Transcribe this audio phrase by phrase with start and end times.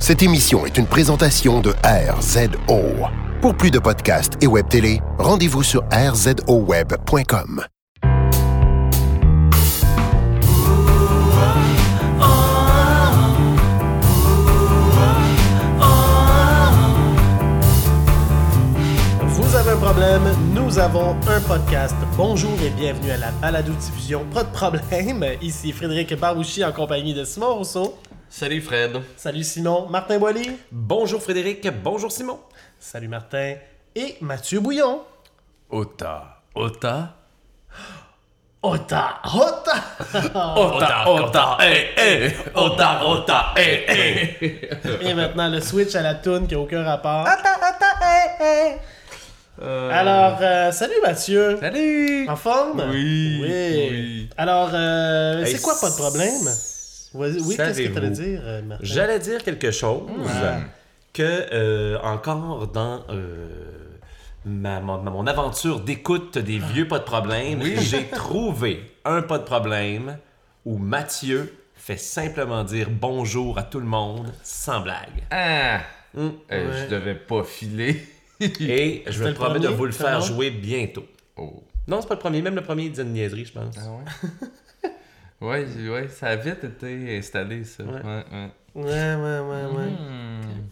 [0.00, 2.82] Cette émission est une présentation de RZO.
[3.42, 7.64] Pour plus de podcasts et web télé, rendez-vous sur rzoweb.com.
[19.26, 20.22] Vous avez un problème,
[20.54, 21.96] nous avons un podcast.
[22.16, 24.24] Bonjour et bienvenue à la balado diffusion.
[24.32, 25.24] Pas de problème.
[25.42, 27.98] Ici Frédéric Barouchi en compagnie de Simon Rousseau.
[28.30, 29.00] Salut Fred.
[29.16, 29.88] Salut Simon.
[29.88, 30.50] Martin Boily.
[30.70, 32.38] Bonjour Frédéric, bonjour Simon.
[32.78, 33.54] Salut Martin.
[33.94, 35.00] Et Mathieu Bouillon.
[35.70, 37.14] Ota, Ota.
[38.62, 39.74] Ota, Ota.
[40.56, 42.30] Ota, Ota, eh, eh.
[42.54, 45.08] Ota, Ota, eh, eh.
[45.08, 47.22] Et maintenant le switch à la toune qui a aucun rapport.
[47.22, 47.86] Ota, Ota,
[48.40, 48.44] eh,
[49.60, 49.92] eh.
[49.92, 51.56] Alors, euh, salut Mathieu.
[51.60, 52.28] Salut.
[52.28, 52.82] En forme?
[52.90, 53.88] Oui, Oui.
[53.90, 54.30] oui.
[54.36, 56.44] Alors, euh, Hey, c'est quoi pas de problème?
[57.14, 58.84] Vas-y, Oui, qu'est-ce que savez-vous, t'allais dire, euh, Martin?
[58.84, 60.62] J'allais dire quelque chose Hmm.
[61.14, 61.22] que
[61.52, 63.48] euh, encore dans euh,
[64.44, 69.44] ma, mon, mon aventure d'écoute des vieux pas de problème, j'ai trouvé un pas de
[69.44, 70.18] problème
[70.64, 75.22] où Mathieu fait simplement dire bonjour à tout le monde sans blague.
[75.30, 75.80] Ah!
[76.14, 76.28] Hmm.
[76.52, 76.84] Euh, Ouais.
[76.84, 78.02] Je devais pas filer.
[78.60, 81.04] Et je me promets de vous le faire jouer bientôt.
[81.36, 81.62] Oh.
[81.88, 82.42] Non, c'est pas le premier.
[82.42, 83.74] Même le premier, il disait une niaiserie, je pense.
[83.78, 84.38] Ah ouais?
[85.40, 87.82] ouais, ouais, ça a vite été installé, ça.
[87.84, 87.92] Ouais.
[87.92, 88.50] Ouais, ouais.
[88.74, 89.90] Ouais, ouais, ouais, ouais.
[89.90, 90.66] Hmm.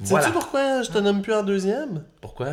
[0.00, 0.26] Voilà.
[0.26, 2.04] Sais-tu pourquoi je te nomme plus en deuxième?
[2.20, 2.48] Pourquoi?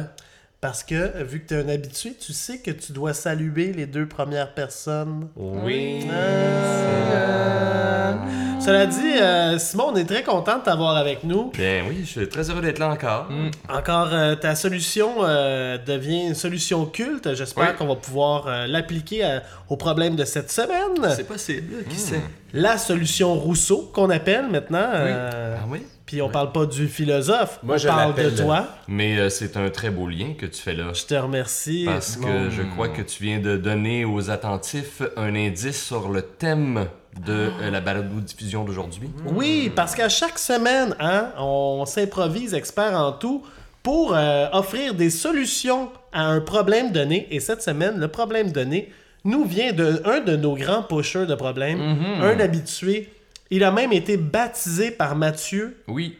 [0.61, 3.85] Parce que, vu que tu es un habitué, tu sais que tu dois saluer les
[3.85, 5.29] deux premières personnes.
[5.35, 6.05] Oui.
[6.11, 8.13] Euh,
[8.59, 11.49] Cela dit, euh, Simon, on est très content de t'avoir avec nous.
[11.51, 13.27] Bien oui, je suis très heureux d'être là encore.
[13.69, 17.33] Encore, euh, ta solution euh, devient une solution culte.
[17.35, 17.75] J'espère Oui.
[17.77, 21.13] qu'on va pouvoir l'appliquer au problème de cette semaine.
[21.15, 22.21] C'est possible, qui sait?
[22.53, 24.89] La solution Rousseau, qu'on appelle maintenant.
[24.91, 25.81] Ah oui?
[26.09, 28.65] Puis on parle pas du philosophe, Moi, on je parle de toi.
[28.87, 30.91] Mais euh, c'est un très beau lien que tu fais là.
[30.91, 31.83] Je te remercie.
[31.85, 36.23] Parce que je crois que tu viens de donner aux attentifs un indice sur le
[36.23, 36.87] thème
[37.23, 39.11] de euh, la balado-diffusion d'aujourd'hui.
[39.27, 43.43] Oui, parce qu'à chaque semaine, hein, on s'improvise expert en tout
[43.83, 47.27] pour euh, offrir des solutions à un problème donné.
[47.29, 48.91] Et cette semaine, le problème donné
[49.25, 51.79] nous vient de un de nos grands pushers de problèmes,
[52.19, 53.09] un habitué.
[53.51, 55.77] Il a même été baptisé par Mathieu.
[55.87, 56.17] Oui.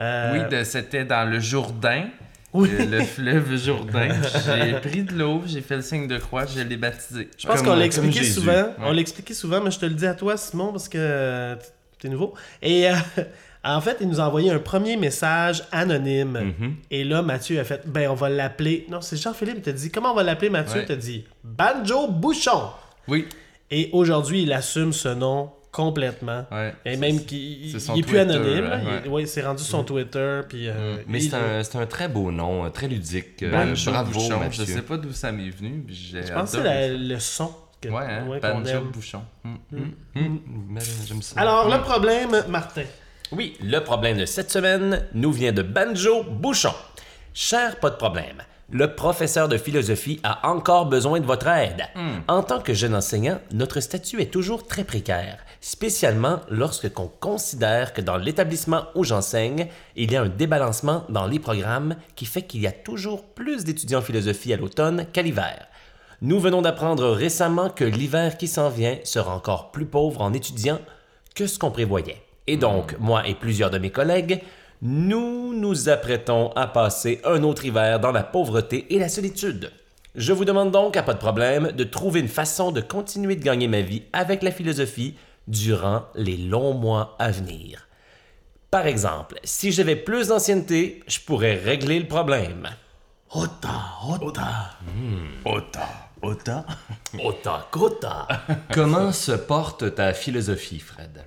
[0.00, 2.06] Euh, Oui, de- c'était dans le Jourdain.
[2.52, 2.70] Oui.
[2.72, 4.08] euh, le fleuve Jourdain.
[4.46, 7.28] J'ai pris de l'eau, j'ai fait le signe de croix, je l'ai baptisé.
[7.36, 8.32] Je pense Comme- qu'on l'a comme expliqué Jésus.
[8.34, 8.66] souvent.
[8.78, 9.00] On Ouais.
[9.00, 11.56] expliqué souvent, mais je te le dis à toi, Simon, parce que euh,
[11.98, 12.34] t'es nouveau.
[12.62, 12.94] Et euh,
[13.64, 16.54] en fait, il nous a envoyé un premier message anonyme.
[16.60, 16.74] Mhm.
[16.92, 18.86] Et là, Mathieu a fait Ben, on va l'appeler.
[18.88, 20.86] Non, c'est Jean-Philippe qui t'a dit Comment on va l'appeler, Mathieu Ouais.
[20.86, 22.68] T'as dit Banjo Bouchon.
[23.08, 23.26] Oui.
[23.72, 26.46] Et aujourd'hui, il assume ce nom complètement.
[26.52, 26.72] Ouais.
[26.84, 28.64] Et même qu'il c'est il son est plus Twitter, anonyme.
[28.64, 28.80] hein, là.
[28.80, 29.08] Il- ouais.
[29.08, 29.12] Mm.
[29.12, 30.40] ouais, c'est rendu son Twitter.
[30.48, 33.42] Puis, euh, Mais il- c'est un, c'est un très beau nom, euh, très ludique.
[33.42, 34.64] Euh, Banjo bravo, Bouchon, Mathieu.
[34.64, 35.84] je sais pas d'où ça m'est venu.
[35.88, 37.88] Je pense que c'est le son que.
[37.88, 38.40] Ouais, hein, ouais,
[38.70, 38.90] aime.
[38.92, 39.22] Bouchon.
[39.42, 39.56] Mm.
[40.68, 41.40] Mais J'aime ça.
[41.40, 42.84] Alors, le problème, Martin.
[43.32, 46.72] Oui, le problème de cette semaine nous vient de Banjo Bouchon.
[47.32, 48.36] Cher pas de problème.
[48.70, 51.84] Le professeur de philosophie a encore besoin de votre aide.
[52.28, 57.92] En tant que jeune enseignant, notre statut est toujours très précaire, spécialement lorsque qu'on considère
[57.92, 62.42] que dans l'établissement où j'enseigne, il y a un débalancement dans les programmes qui fait
[62.42, 65.66] qu'il y a toujours plus d'étudiants en philosophie à l'automne qu'à l'hiver.
[66.22, 70.80] Nous venons d'apprendre récemment que l'hiver qui s'en vient sera encore plus pauvre en étudiants
[71.34, 72.22] que ce qu'on prévoyait.
[72.46, 74.42] Et donc, moi et plusieurs de mes collègues,
[74.84, 79.72] nous nous apprêtons à passer un autre hiver dans la pauvreté et la solitude.
[80.14, 83.42] Je vous demande donc, à pas de problème, de trouver une façon de continuer de
[83.42, 85.14] gagner ma vie avec la philosophie
[85.48, 87.88] durant les longs mois à venir.
[88.70, 92.68] Par exemple, si j'avais plus d'ancienneté, je pourrais régler le problème.
[93.30, 93.70] Ota,
[94.06, 94.70] ota.
[95.46, 95.88] Ota,
[96.22, 96.66] Ota.
[97.22, 98.28] Ota kota.
[98.72, 101.24] Comment se porte ta philosophie, Fred?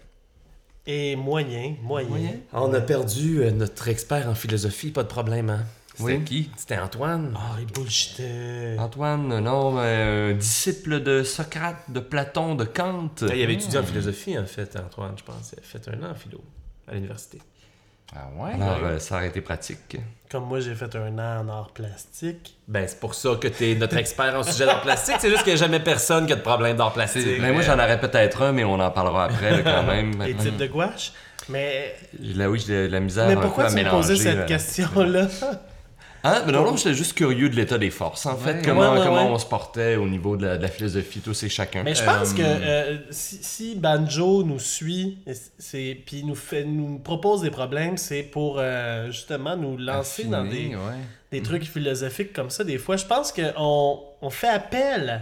[0.89, 2.39] Et moyen, moyen.
[2.53, 5.65] On a perdu euh, notre expert en philosophie, pas de problème, hein?
[5.97, 6.49] C'était qui?
[6.55, 7.33] C'était Antoine.
[7.35, 8.77] Ah, il bullshitait.
[8.79, 13.09] Antoine, non, mais un disciple de Socrate, de Platon, de Kant.
[13.23, 15.53] Ah, Il avait étudié en philosophie, en fait, Antoine, je pense.
[15.53, 16.39] Il a fait un an en philo
[16.87, 17.39] à l'université.
[18.15, 18.51] Ah ouais?
[18.53, 19.97] Alors, euh, ça aurait été pratique.
[20.31, 22.57] Comme moi, j'ai fait un an en art plastique.
[22.67, 25.15] Ben, c'est pour ça que t'es notre expert en sujet d'art plastique.
[25.19, 27.25] C'est juste qu'il n'y a jamais personne qui a de problème d'art plastique.
[27.39, 30.21] Mais moi, j'en aurais peut-être un, mais on en parlera après, là, quand même.
[30.25, 31.11] Les types de gouache.
[31.49, 33.95] Mais, Là, oui, j'ai de la misère mais un pourquoi tu me mélanger.
[33.97, 34.43] posais cette là.
[34.45, 35.27] question-là?
[36.23, 36.43] Hein?
[36.45, 38.53] Mais non, non, j'étais juste curieux de l'état des forces, en fait.
[38.55, 38.61] Ouais.
[38.65, 39.31] Comment, Ouais, ouais, comment ouais.
[39.31, 41.83] on se portait au niveau de la, de la philosophie, tous et chacun.
[41.83, 45.19] Mais je pense Euh, que euh, si, si Banjo nous suit,
[45.57, 50.43] c'est puis nous fait nous propose des problèmes, c'est pour euh, justement nous lancer dans
[50.43, 50.75] des,
[51.31, 52.63] des trucs philosophiques comme ça.
[52.63, 55.21] Des fois, je pense qu'on on fait appel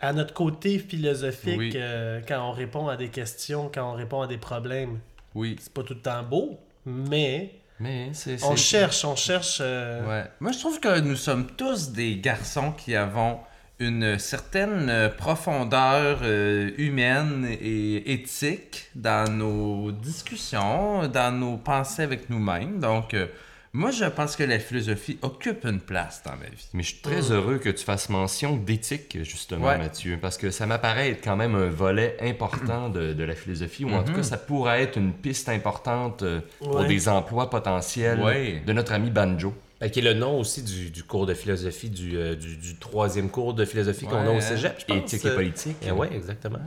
[0.00, 1.72] à notre côté philosophique Oui.
[1.76, 4.98] euh, quand on répond à des questions, quand on répond à des problèmes.
[5.34, 5.56] Oui.
[5.60, 7.50] C'est pas tout le temps beau, mais
[7.84, 8.42] Mais c'est.
[8.44, 9.58] on cherche, on cherche.
[9.60, 10.24] euh, Ouais.
[10.40, 13.38] Moi, je trouve que nous sommes tous des garçons qui avons
[13.80, 22.30] une certaine euh, profondeur euh, humaine et éthique dans nos discussions, dans nos pensées avec
[22.30, 22.78] nous-mêmes.
[22.80, 23.26] Donc, euh,
[23.74, 26.68] moi, je pense que la philosophie occupe une place dans ma vie.
[26.72, 29.78] Mais je suis très heureux que tu fasses mention d'éthique, justement, Ouais.
[29.78, 33.84] Mathieu, parce que ça m'apparaît être quand même un volet important de, de la philosophie,
[33.84, 36.86] ou en tout cas, ça pourrait être une piste importante euh, pour Ouais.
[36.88, 38.62] des emplois potentiels Ouais.
[38.64, 39.52] de notre ami Banjo.
[39.80, 42.76] Ben, qui est le nom aussi du, du cours de philosophie, du, euh, du, du
[42.76, 44.96] troisième cours de philosophie qu'on a au cégep, je pense.
[45.12, 45.76] Éthique et politique.
[45.84, 46.60] Eh ouais, exactement.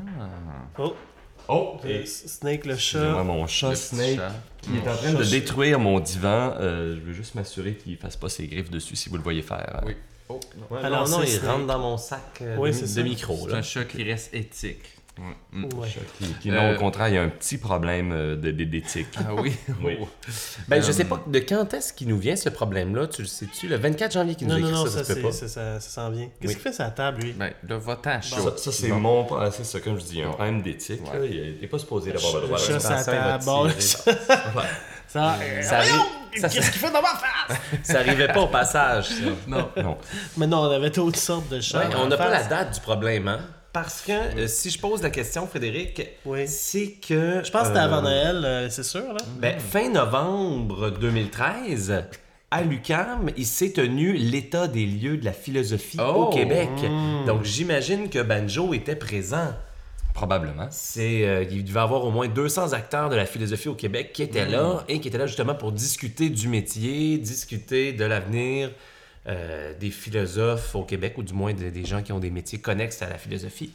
[0.77, 0.94] Oh,
[1.49, 1.77] Oh!
[1.85, 3.23] euh, Snake le chat.
[3.23, 4.31] mon chat Le Snake, chat.
[4.61, 6.53] qui est en train de détruire mon divan.
[6.59, 9.41] Euh, je veux juste m'assurer qu'il fasse pas ses griffes dessus si vous le voyez
[9.41, 9.81] faire.
[9.85, 9.94] Oui.
[10.29, 10.75] Oh, non.
[10.77, 11.49] Ouais, Alors, non, il Snake.
[11.49, 13.47] rentre dans mon sac euh, Oui, de, de micro.
[13.47, 14.83] C'est un chat qui reste éthique.
[15.17, 15.59] Ouais.
[15.59, 15.63] Mm.
[15.79, 15.87] Ouais.
[16.19, 19.07] Qui, qui, non, Euh, au contraire, il y a un petit problème euh, d'éthique.
[19.19, 19.55] Ah oui?
[19.83, 19.97] Oui.
[20.67, 23.07] Ben, je sais pas de quand est-ce qu'il nous vient ce problème-là?
[23.07, 23.67] Tu le sais-tu?
[23.67, 26.09] Le 24 janvier qu'il nous Non, a non, écrit non, ça, ça, ça, ça, s'en
[26.11, 26.27] vient.
[26.39, 26.59] Qu'est-ce Oui.
[26.61, 27.31] qu'il fait la table, lui?
[27.33, 28.35] Ben, là, va-t'en, chaud.
[28.41, 29.27] Ça, ça, c'est mon.
[29.39, 31.01] ah, C'est ça, comme je dis, un problème d'éthique.
[31.05, 31.25] là.
[31.25, 32.57] Il n'est pas supposé d'avoir le droit.
[32.59, 33.43] Le il va table.
[33.45, 34.63] Bon, ça, Ouais.
[35.07, 35.91] ça, Ça arrive-
[36.37, 37.57] ça- Qu'est-ce qu'il fait dans ma face?
[37.83, 39.05] Ça arrivait pas au passage.
[39.07, 39.23] ça.
[39.47, 39.97] Non, non.
[40.37, 41.87] Mais non, on avait d'autres sortes de chats.
[41.87, 43.39] Ouais, en on n'a pas la date du problème, hein?
[43.73, 46.47] Parce que euh, si je pose la question, Frédéric, Oui.
[46.47, 47.41] c'est que.
[47.43, 49.17] Je pense que c'était euh, avant Noël, euh, c'est sûr, là.
[49.39, 52.03] Ben, fin novembre 2013,
[52.49, 56.27] à l'UCAM, il s'est tenu l'état des lieux de la philosophie Oh!
[56.27, 56.69] au Québec.
[56.81, 57.25] Hmm.
[57.25, 59.53] Donc j'imagine que Banjo était présent.
[60.13, 60.67] Probablement.
[60.71, 64.13] C'est, euh, il devait y avoir au moins 200 acteurs de la philosophie au Québec
[64.13, 68.71] qui étaient là et qui étaient là justement pour discuter du métier, discuter de l'avenir
[69.27, 72.59] euh, des philosophes au Québec ou du moins de- des gens qui ont des métiers
[72.59, 73.71] connexes à la philosophie.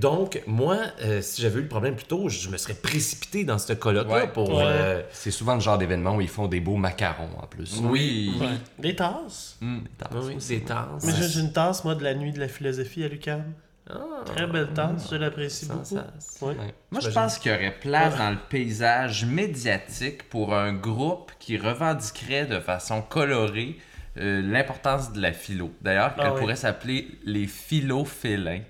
[0.00, 3.58] Donc, moi, euh, si j'avais eu le problème plus tôt, je me serais précipité dans
[3.58, 4.28] ce colloque-là Ouais.
[4.28, 4.54] pour.
[4.54, 4.62] Ouais.
[4.64, 7.80] euh, C'est souvent le genre d'événement où ils font des beaux macarons en plus.
[7.82, 8.32] Oui.
[8.40, 8.46] Ouais.
[8.78, 9.58] Des tasses.
[9.60, 9.68] oui,
[10.12, 11.04] oui, des tasses.
[11.04, 13.44] Mais j'ai une tasse, moi, de la nuit de la philosophie à l'UQAM.
[13.90, 15.84] Ah, Très belle tasse, je l'apprécie beaucoup.
[15.84, 16.46] ça, ça.
[16.46, 16.54] Ouais.
[16.90, 21.58] Moi, je pense qu'il y aurait place dans le paysage médiatique pour un groupe qui
[21.58, 23.82] revendiquerait de façon colorée euh,
[24.16, 25.72] l'importance de la philo.
[25.80, 26.38] D'ailleurs, Ah elle oui.
[26.40, 28.60] pourrait s'appeler les philofélins.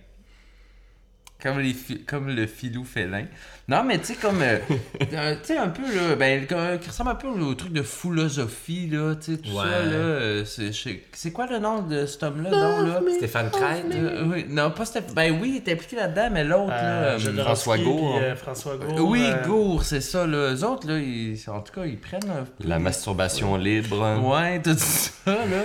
[1.44, 1.76] Comme, les
[2.06, 3.26] comme le filou félin.
[3.68, 4.40] Non, mais tu sais, comme.
[4.42, 4.58] euh,
[5.12, 6.16] euh, tu sais, un peu, là.
[6.16, 9.14] Ben, comme- qui ressemble un peu au truc de philosophie, là.
[9.14, 9.84] Tu sais, tout ça, Ouais.
[9.86, 9.92] là.
[9.92, 13.00] euh, c'est- quoi le nom de cet homme-là, non, là?
[13.18, 13.84] Stéphane Crête.
[13.92, 15.12] Euh, oui, non, pas Steph.
[15.14, 17.02] Ben oui, il était impliqué là-dedans, mais l'autre, là.
[17.18, 18.18] Euh, François Gour.
[18.20, 18.98] puis, François Gour.
[18.98, 20.26] euh, oui, euh, Gour, c'est ça.
[20.26, 20.52] Là.
[20.54, 22.66] Eux autres, là, ils, en tout cas, ils prennent un peu.
[22.68, 24.18] La masturbation libre.
[24.22, 25.64] Ouais, tout ça, là.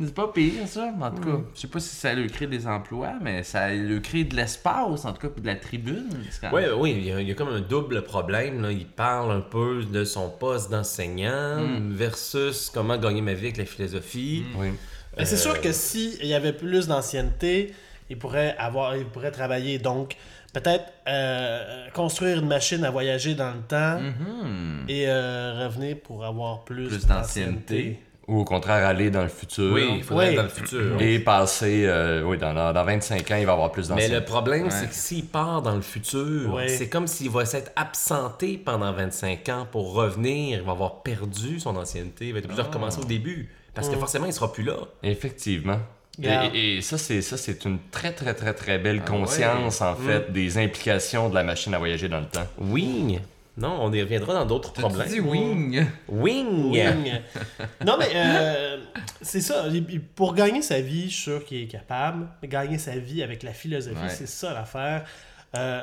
[0.00, 0.92] C'est pas pire, ça.
[1.00, 1.24] En tout Mm.
[1.24, 4.36] cas, je sais pas si ça lui crée des emplois, mais ça lui crée de
[4.36, 6.08] l'espace, en tout cas, puis de la tribune.
[6.52, 8.62] Oui, même- oui, il y, a, il y a comme un double problème.
[8.62, 8.70] Là.
[8.70, 11.58] Il parle un peu de son poste d'enseignant
[11.90, 14.44] versus comment gagner ma vie avec la philosophie.
[14.56, 14.68] Oui.
[15.16, 17.74] Mais c'est Euh, sûr que s'il y avait plus d'ancienneté,
[18.08, 19.78] il pourrait avoir, il pourrait travailler.
[19.80, 20.14] Donc,
[20.52, 24.84] peut-être euh, construire une machine à voyager dans le temps Mhm.
[24.88, 27.98] et euh, revenir pour avoir plus, Plus d'ancienneté.
[28.28, 29.72] Ou au contraire, aller dans le futur.
[29.72, 30.36] Oui, il faudrait Oui.
[30.36, 31.00] dans le futur.
[31.00, 34.18] Et passer, euh, oui, dans, dans 25 ans, il va avoir plus Mais d'anciens.
[34.20, 34.70] le problème, Ouais.
[34.70, 36.68] c'est que s'il part dans le futur, Ouais.
[36.68, 40.58] c'est comme s'il va s'être absenté pendant 25 ans pour revenir.
[40.58, 42.26] Il va avoir perdu son ancienneté.
[42.26, 43.48] Il va être obligé de recommencer au début.
[43.74, 44.76] Parce que forcément, il sera plus là.
[45.02, 45.78] Effectivement.
[46.22, 49.80] Et, et- et ça, c'est ça, c'est une très, très, très, très belle Ah conscience,
[49.80, 52.46] en fait, des implications de la machine à voyager dans le temps.
[52.58, 53.20] Wing.
[53.58, 55.08] Non, on y reviendra dans d'autres problèmes.
[55.08, 55.84] dit wing?
[56.08, 56.70] Wing.
[56.72, 57.12] Wing.
[57.84, 58.78] non, mais euh,
[59.20, 59.64] c'est ça.
[60.14, 62.28] Pour gagner sa vie, je suis sûr qu'il est capable.
[62.40, 64.08] Mais gagner sa vie avec la philosophie, Ouais.
[64.10, 65.04] c'est ça l'affaire.
[65.56, 65.82] Euh,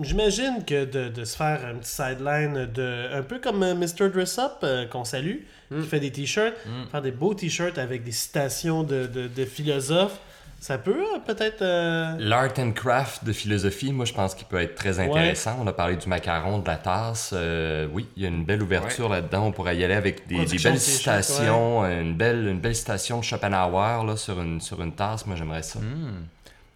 [0.00, 4.08] J'imagine que de, de se faire un petit sideline de un peu comme euh, Mr.
[4.10, 5.38] Dress Up euh, qu'on salue,
[5.70, 6.54] qui fait des t-shirts,
[6.90, 10.20] faire des beaux t-shirts avec des citations de, de- de philosophes,
[10.60, 11.60] ça peut euh, peut-être.
[11.62, 15.56] euh, L'art and craft de philosophie, moi, je pense qu'il peut être très intéressant.
[15.60, 17.30] On a parlé du macaron, de la tasse.
[17.34, 19.46] euh, oui, il y a une belle ouverture là-dedans.
[19.46, 24.04] On pourrait y aller avec des, belles citations, une, belle, une belle citation de Schopenhauer
[24.06, 25.26] là, sur, une, sur une tasse.
[25.26, 25.78] Moi, j'aimerais ça.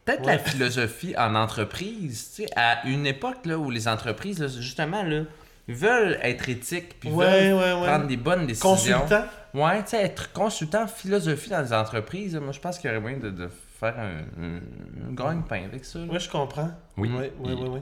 [0.04, 0.32] Peut-être Ouais.
[0.32, 5.02] la philosophie en entreprise, tu sais, à une époque là, où les entreprises, là, justement,
[5.02, 5.22] là,
[5.68, 7.86] veulent être éthiques, puis Ouais, veulent ouais, ouais.
[7.86, 8.70] prendre des bonnes décisions.
[8.70, 9.24] Consultant.
[9.54, 12.90] Ouais, tu sais, être consultant en philosophie dans les entreprises, moi, je pense qu'il y
[12.90, 14.56] aurait moyen de, de faire un, un,
[15.08, 16.00] un gagne-pain avec ça.
[16.08, 16.70] Oui, je comprends.
[16.96, 17.10] Oui.
[17.16, 17.68] Oui, oui, oui.
[17.74, 17.80] oui.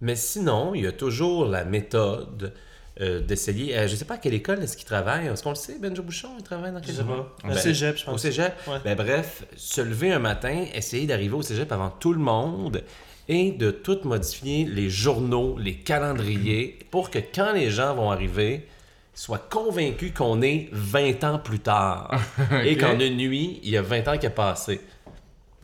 [0.00, 2.52] Mais sinon, il y a toujours la méthode
[3.00, 3.76] euh, d'essayer.
[3.78, 5.26] euh, je sais pas à quelle école est-ce qu'il travaille.
[5.28, 7.16] Est-ce qu'on le sait, Benjo Bouchon, il travaille dans Je quelle sais école?
[7.16, 7.36] pas.
[7.44, 8.14] Au Ben, cégep, je pense.
[8.14, 8.52] Au cégep?
[8.66, 8.78] Ouais.
[8.84, 12.82] Ben, bref, se lever un matin, essayer d'arriver au cégep avant tout le monde
[13.28, 18.66] et de tout modifier les journaux, les calendriers, pour que quand les gens vont arriver,
[19.14, 22.10] ils soient convaincus qu'on est 20 ans plus tard.
[22.64, 24.80] Et qu'en une nuit, il y a 20 ans qui a passé.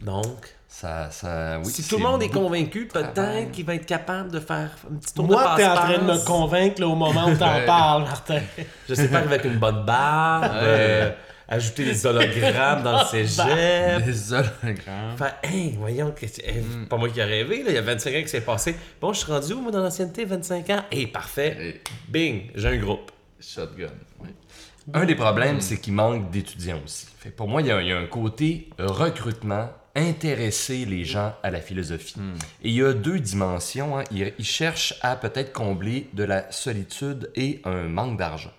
[0.01, 4.31] Donc, Ça, ça, oui, si tout le monde est convaincu, peut-être qu'il va être capable
[4.31, 6.95] de faire un petit tour de Moi, t'es en train de me convaincre là, au
[6.95, 8.41] moment où t'en parles, Martin.
[8.89, 11.11] Je sais pas, avec une bonne barbe, euh,
[11.49, 14.05] ajouter des hologrammes dans le cégep.
[14.05, 15.17] Des hologrammes.
[15.17, 16.87] Faire, hey, voyons, que c'est hey, Mm.
[16.87, 18.77] pas moi qui ai rêvé, là, il y a 25 ans qui s'est passé.
[19.01, 20.83] Bon, je suis rendu où, moi, dans l'ancienneté, 25 ans?
[20.93, 21.57] Hey, parfait.
[21.61, 23.11] Et Bing, j'ai un groupe.
[23.41, 23.91] Shotgun.
[24.21, 24.29] oui.
[24.95, 27.07] Un des problèmes, c'est qu'il manque d'étudiants aussi.
[27.19, 31.35] Fait pour moi, il y, a, il y a un côté recrutement, intéresser les gens
[31.43, 32.15] à la philosophie.
[32.63, 33.99] Et il y a deux dimensions.
[33.99, 34.05] hein.
[34.11, 38.53] Il, il cherche à peut-être combler de la solitude et un manque d'argent.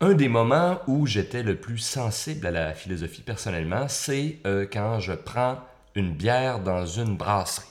[0.00, 5.00] Un des moments où j'étais le plus sensible à la philosophie personnellement, c'est euh, quand
[5.00, 5.58] je prends
[5.94, 7.66] une bière dans une brasserie.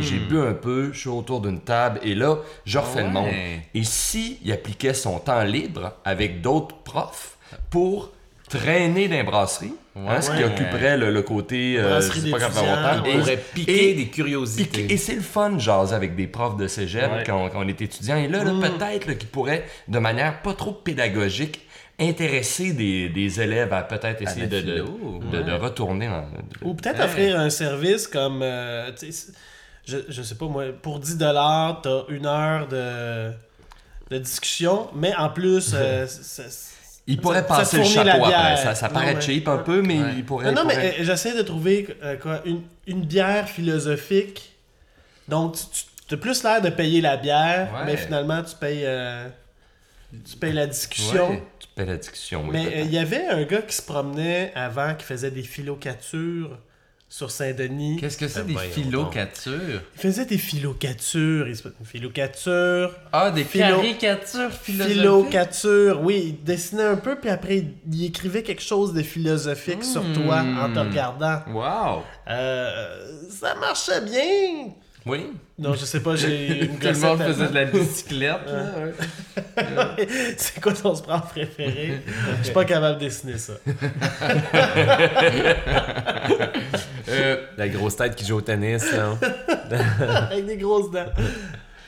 [0.00, 3.30] J'ai bu un peu, je suis autour d'une table et là, je refais le monde.
[3.74, 7.36] Et si il appliquait son temps libre avec d'autres profs
[7.70, 8.10] pour
[8.58, 10.44] traîner dans les brasseries, hein, ce qui Ouais.
[10.44, 13.12] occuperait le, le côté euh, pas longtemps, ouais.
[13.14, 14.92] On pourrait piquer et- des curiosités.
[14.92, 17.22] Et c'est le fun de jaser avec des profs de cégep Ouais.
[17.26, 18.16] quand, on- quand on est étudiant.
[18.16, 21.60] Et là, là, peut-être là, qu'ils pourraient, de manière pas trop pédagogique,
[22.00, 25.56] intéresser des, des élèves à peut-être essayer de, de, philo, de- de ouais.
[25.56, 26.08] retourner
[26.62, 27.04] Ou peut-être Hey.
[27.06, 28.90] offrir un service comme, euh,
[29.86, 33.30] je, je sais pas moi, pour 10 dollars, t'as une heure de,
[34.10, 36.42] de discussion, mais en plus, euh, ça-
[37.06, 38.28] Il pourrait ça passer le chapeau après.
[38.28, 38.58] bière.
[38.58, 40.12] Ça, ça Non, paraît mais- cheap un peu, mais Ouais.
[40.16, 40.46] il pourrait...
[40.46, 44.52] Non, non, il mais pourrait- euh, j'essaie de trouver euh, quoi, une, une bière philosophique.
[45.28, 45.56] Donc,
[46.08, 47.84] tu, as plus l'air de payer la bière, Ouais.
[47.86, 49.28] mais finalement, tu payes, euh,
[50.30, 51.30] tu payes la discussion.
[51.30, 51.42] Ouais.
[51.58, 52.50] Tu paies la discussion, oui.
[52.52, 56.56] Mais euh, il y avait un gars qui se promenait avant, qui faisait des philocatures
[57.08, 57.98] sur Saint-Denis.
[58.00, 59.82] Qu'est-ce que c'est Ben des philocatures?
[59.94, 61.46] Il faisait des philocatures.
[61.84, 62.90] Philocatures.
[63.12, 64.96] Ah, des Philo- caricatures philosophiques?
[64.96, 66.00] Philocatures.
[66.02, 70.40] Oui, il dessinait un peu, puis après, il- écrivait quelque chose de philosophique sur toi
[70.40, 71.40] en te regardant.
[71.52, 72.02] Wow!
[72.28, 74.72] Euh, ça marchait bien.
[75.06, 75.26] Oui.
[75.58, 78.72] Non, je sais pas, j'ai une Tout le monde faisait de la bicyclette, là.
[80.38, 82.00] C'est quoi ton sport préféré?
[82.38, 83.52] Je suis pas capable de dessiner ça.
[87.08, 89.16] Euh, La grosse tête qui joue au tennis, là.
[90.30, 91.06] Avec des grosses dents.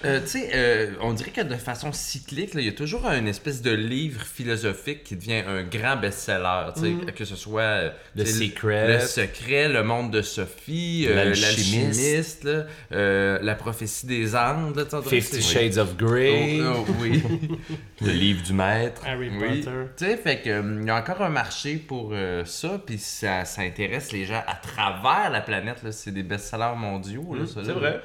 [0.06, 3.28] Euh, tu sais, euh, on dirait que de façon cyclique, il y a toujours une
[3.28, 6.70] espèce de livre philosophique qui devient un grand best-seller.
[6.76, 8.98] sais, Que ce soit euh, Le Secret.
[8.98, 12.48] Le Secret, Le Monde de Sophie, L'Alchimiste.
[12.92, 14.76] Euh, La prophétie des Andes.
[14.76, 16.60] là, Fifty Shades of Grey.
[16.62, 17.22] Oh, oh, oui.
[18.00, 19.02] Le livre du maître.
[19.06, 19.60] Harry oui.
[19.62, 19.70] Potter.
[19.96, 22.98] Tu sais, fait que, euh, il y a encore un marché pour euh, ça, puis
[22.98, 25.78] ça, ça intéresse les gens à travers la planète.
[25.90, 27.36] C'est des best-sellers mondiaux.
[27.46, 28.00] ça, C'est vrai.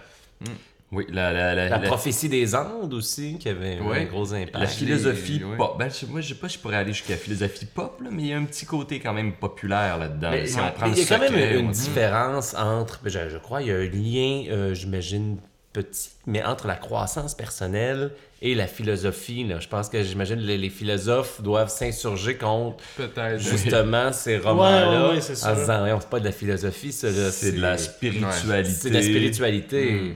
[0.93, 4.57] Oui, la, la, la, La la- prophétie des Andes aussi, qui avait un gros impact.
[4.60, 5.77] la philosophie pop.
[5.79, 8.24] Ben, moi, je sais pas si je pourrais aller jusqu'à la philosophie pop, là, mais
[8.24, 10.31] il y a un petit côté quand même populaire là-dedans.
[10.45, 13.62] Si on il y a quand même une on- différence entre, ben, je, je crois,
[13.62, 15.38] il y a un lien, euh, j'imagine,
[15.71, 19.45] petit, mais entre la croissance personnelle et la philosophie.
[19.45, 19.62] Là.
[19.62, 22.83] Je pense que, j'imagine, les, les philosophes doivent s'insurger contre
[23.38, 24.91] justement ces romans-là.
[25.03, 27.31] Ouais, ouais, ouais, c'est en se disant, Ouais, c'est pas de la philosophie, ça, là,
[27.31, 28.69] C'est de la spiritualité.
[28.69, 30.15] C'est de la spiritualité.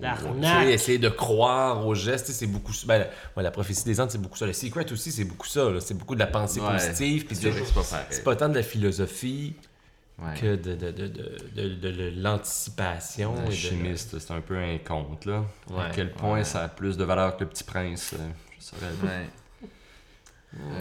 [0.00, 0.68] L'arnaque.
[0.68, 2.86] Essayer de croire aux gestes, c'est beaucoup ça.
[2.86, 3.06] Ben,
[3.36, 4.46] ouais, la prophétie des Andes, c'est beaucoup ça.
[4.46, 5.68] Le secret aussi, c'est beaucoup ça.
[5.80, 6.72] C'est beaucoup de la pensée Ouais.
[6.72, 7.26] positive.
[7.26, 7.82] Puis C'est pas
[8.24, 9.54] pas tant de la philosophie
[10.18, 10.34] Ouais.
[10.40, 13.34] que de, de, de, de, de- de- de l'anticipation.
[13.36, 15.44] et de- Alchimiste, c'est un peu un conte, là.
[15.70, 15.84] Ouais.
[15.84, 16.44] à quel point Ouais.
[16.44, 18.14] ça a plus de valeur que le petit prince.
[18.14, 18.18] euh,
[18.58, 19.28] je saurais.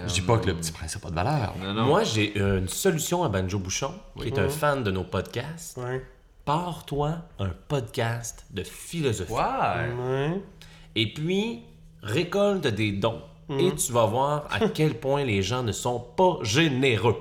[0.07, 1.53] Je dis pas que le petit prince a pas de valeur.
[1.61, 1.85] Non, non.
[1.85, 5.77] Moi, j'ai euh, une solution à Banjo Bouchon, qui est un fan de nos podcasts.
[6.45, 9.31] Pars-toi un podcast de philosophie.
[9.33, 10.41] Ouais.
[10.95, 11.63] Et puis,
[12.03, 13.21] récolte des dons.
[13.59, 17.17] Et tu vas voir à quel point les gens ne sont pas généreux.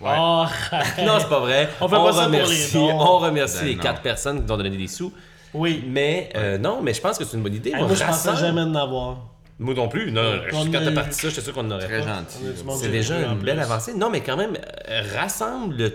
[0.00, 0.14] Ouais.
[0.18, 0.44] Oh,
[1.04, 1.70] Non, c'est pas vrai.
[1.80, 2.90] On fait pas ça pour les remercie, dons.
[3.00, 5.10] on remercie Ben les quatre personnes qui nous ont donné des sous.
[5.54, 5.82] oui.
[5.86, 7.70] Mais euh, non, mais je pense que c'est une bonne idée.
[7.70, 9.16] Hey, moi, je pensais rassemble- jamais en avoir.
[9.58, 10.12] Moi non plus.
[10.12, 10.20] Non,
[10.52, 12.06] On quand t'as parti ça, j'étais sûr qu'on n'aurait Très pas.
[12.16, 12.38] gentil.
[12.78, 13.64] C'est déjà en une belle plus.
[13.64, 13.94] avancée.
[13.94, 14.58] Non, mais quand même,
[14.90, 15.92] euh, rassemble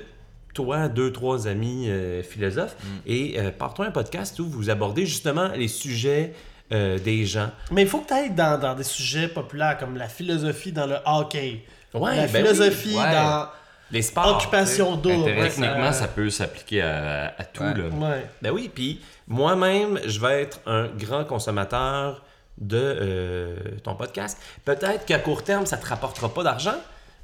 [0.53, 2.87] toi, deux, trois amis euh, philosophes Mm.
[3.05, 6.33] et euh, pars-toi un podcast où vous abordez justement les sujets
[6.71, 7.49] euh, des gens.
[7.71, 10.85] Mais il faut que tu ailles dans, dans des sujets populaires comme la philosophie dans
[10.87, 11.63] le hockey.
[11.93, 13.11] Ouais, la ben philosophie oui, ouais.
[13.11, 13.47] dans
[13.91, 14.37] Les sports.
[14.37, 15.25] occupation double.
[15.35, 17.63] Techniquement, ça peut s'appliquer à, à tout.
[17.63, 17.73] Ouais.
[17.73, 18.15] Là.
[18.41, 22.23] Ben oui, puis moi-même, je vais être un grand consommateur
[22.57, 24.37] de euh, ton podcast.
[24.63, 26.75] Peut-être qu'à court terme, ça te rapportera pas d'argent,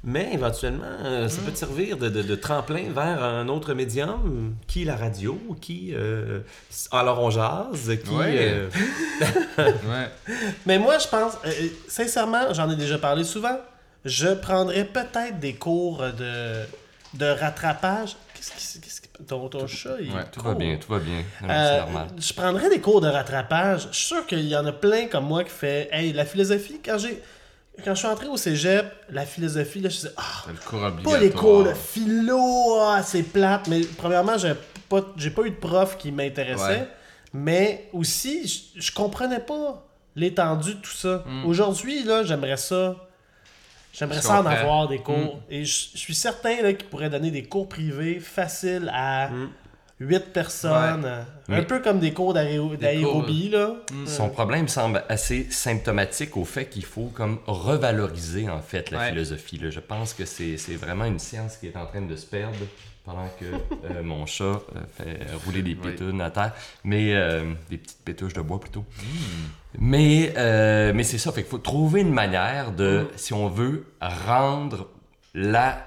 [0.04, 4.54] mais éventuellement, euh, ça peut te servir de, de- de tremplin vers un autre médium,
[4.66, 6.40] qui la radio, qui euh,
[6.92, 8.36] alors on jase, qui Ouais.
[8.38, 8.68] euh,
[9.58, 10.08] Ouais.
[10.66, 11.50] Mais moi, je pense, euh,
[11.88, 13.58] sincèrement, j'en ai déjà parlé souvent,
[14.04, 16.62] je prendrais peut-être des cours de,
[17.14, 18.16] de rattrapage.
[18.34, 18.80] Qu'est-ce qui.
[18.80, 20.12] Qu'est-ce qui ton, ton chat, il.
[20.12, 21.24] ouais, Tout va bien, tout va bien.
[21.42, 22.06] Euh, c'est normal.
[22.16, 23.88] je prendrais des cours de rattrapage.
[23.90, 26.80] Je suis sûr qu'il y en a plein comme moi qui fait Hey, la philosophie,
[26.84, 27.20] quand j'ai.
[27.84, 31.30] Quand je suis entré au cégep, la philosophie, là, je disais, ah, le pas les
[31.30, 33.68] cours de philo, ah, c'est plate.
[33.68, 34.54] Mais premièrement, j'ai
[34.88, 36.80] pas, j'ai pas eu de prof qui m'intéressait.
[36.80, 36.88] Ouais.
[37.32, 41.24] Mais aussi, je, je comprenais pas l'étendue de tout ça.
[41.26, 41.46] Mm.
[41.46, 42.96] Aujourd'hui, là, j'aimerais ça.
[43.92, 45.40] J'aimerais ça en avoir des cours.
[45.48, 49.50] Et je, je suis certain là, qu'ils pourraient donner des cours privés faciles à Mm.
[50.00, 51.04] 8 personnes.
[51.04, 53.72] euh, Un Mais- peu comme des cours d'aéro- d'aérobie, là.
[54.06, 59.08] Son problème semble assez symptomatique au fait qu'il faut comme revaloriser en fait la Ouais.
[59.10, 59.58] philosophie.
[59.58, 59.70] là.
[59.70, 62.54] Je pense que c'est c'est vraiment une science qui est en train de se perdre
[63.04, 63.46] pendant que
[63.90, 64.58] euh, mon chat euh,
[64.96, 65.90] fait rouler des Oui.
[65.92, 66.52] pétounes à terre,
[66.84, 68.84] mais euh, des petites pétouches de bois plutôt.
[69.78, 73.86] Mais, euh, mais c'est ça, fait qu'il faut trouver une manière de, si on veut,
[74.00, 74.88] rendre
[75.34, 75.86] la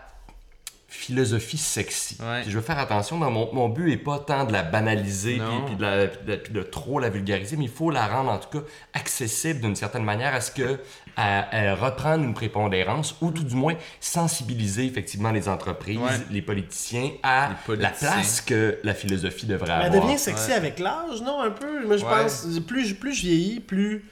[0.94, 2.18] philosophie sexy.
[2.22, 2.42] Ouais.
[2.42, 5.42] Puis je veux faire attention, dans mon, mon but est pas tant de la banaliser
[5.68, 8.30] puis, de la- puis de, puis de trop la vulgariser, mais il faut la rendre
[8.30, 10.80] en tout cas accessible d'une certaine manière à ce que
[11.16, 16.10] à, à reprendre une prépondérance ou tout du moins sensibiliser effectivement les entreprises, Ouais.
[16.30, 20.04] les politiciens à Les la place que la philosophie devrait Elle avoir.
[20.06, 20.56] devient sexy Ouais.
[20.58, 21.42] avec l'âge, non?
[21.42, 21.86] Un peu?
[21.86, 22.12] Moi, je Ouais.
[22.24, 24.04] pense, plus, plus je vieillis, plus,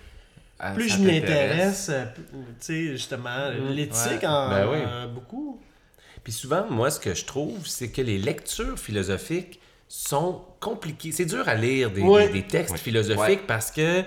[0.60, 1.88] Ah, plus ça je m'y intéresse.
[1.90, 4.28] euh, Tu sais, justement, l'éthique Ouais.
[4.28, 4.78] en, Ben oui.
[4.86, 5.60] euh, beaucoup.
[6.30, 11.12] Puis souvent, moi, ce que je trouve, c'est que les lectures philosophiques sont compliquées.
[11.12, 12.28] C'est dur à lire des, Ouais.
[12.28, 12.78] des- des textes Ouais.
[12.78, 13.48] philosophiques Ouais.
[13.48, 14.04] parce que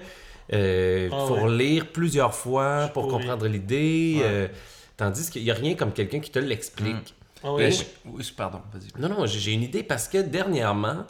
[0.53, 1.57] euh, Ah faut ouais.
[1.59, 3.15] lire plusieurs fois pour pourri.
[3.25, 4.19] comprendre l'idée.
[4.19, 4.23] Ouais.
[4.25, 4.49] euh,
[4.97, 7.13] tandis qu'il n'y a rien comme quelqu'un qui te l'explique.
[7.43, 7.65] Ah oui.
[7.65, 9.01] Ben, je- oui, pardon, vas-y.
[9.03, 11.05] Non, non, j'ai une idée parce que dernièrement,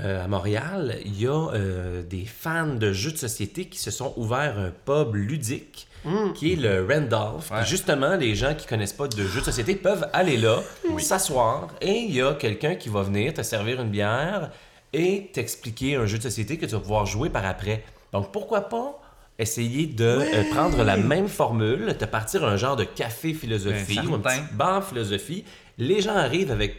[0.00, 3.92] euh, à Montréal, il y a euh, des fans de jeux de société qui se
[3.92, 5.86] sont ouverts un pub ludique
[6.34, 7.50] qui est le Randolph.
[7.50, 7.64] Ouais.
[7.64, 10.62] Justement, les gens qui connaissent pas de jeux de société peuvent aller là,
[10.98, 14.50] s'asseoir, et il y a quelqu'un qui va venir te servir une bière
[14.92, 17.84] et t'expliquer un jeu de société que tu vas pouvoir jouer par après.
[18.12, 19.00] Donc pourquoi pas
[19.38, 24.14] essayer de euh, prendre la même formule, te partir un genre de café philosophie ou
[24.14, 25.44] un petit bar philosophie.
[25.76, 26.76] Les gens arrivent avec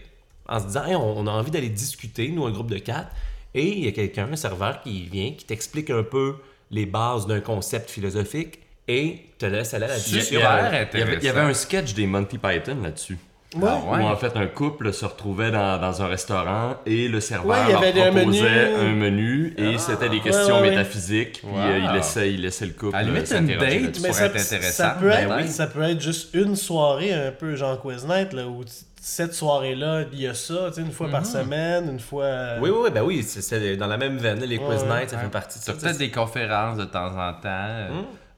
[0.49, 3.11] en se disant Hey, on on a envie d'aller discuter, nous, un groupe de quatre.
[3.53, 6.35] Et il y a quelqu'un, un serveur, qui vient, qui t'explique un peu
[6.69, 10.39] les bases d'un concept philosophique et te laisse aller à la discussion.
[10.39, 11.49] il y avait- Super il y avait, il y avait intéressant.
[11.49, 13.17] un sketch des Monty Python là-dessus.
[13.55, 13.63] Ouais.
[13.65, 14.03] Ah ouais?
[14.03, 17.89] Où en fait un couple se retrouvait dans, dans un restaurant et le serveur Ouais,
[17.93, 18.41] il leur proposait
[18.73, 18.75] menu.
[18.77, 20.69] un menu et c'était des questions Ouais, ouais, ouais.
[20.71, 21.59] métaphysiques puis Wow.
[21.59, 23.99] euh, il, laissait, il laissait le couple À la limite, euh, une s'interroger date.
[24.01, 24.83] Mais pourrait ça, être intéressant.
[24.83, 25.47] ça peut Ben être, oui.
[25.47, 28.65] ça peut être juste une soirée un peu genre Quiz Night, là, où
[28.99, 31.13] cette soirée-là, il y a ça, tu sais, une fois Mhm.
[31.13, 32.25] par semaine, une fois...
[32.25, 34.41] euh, Oui, oui, oui, ben oui, c'est- dans la même veine.
[34.43, 35.71] Les quiz Ouais, nights, ça fait partie de ça.
[35.73, 37.39] Peut-être des conférences de temps en temps.
[37.45, 37.89] euh,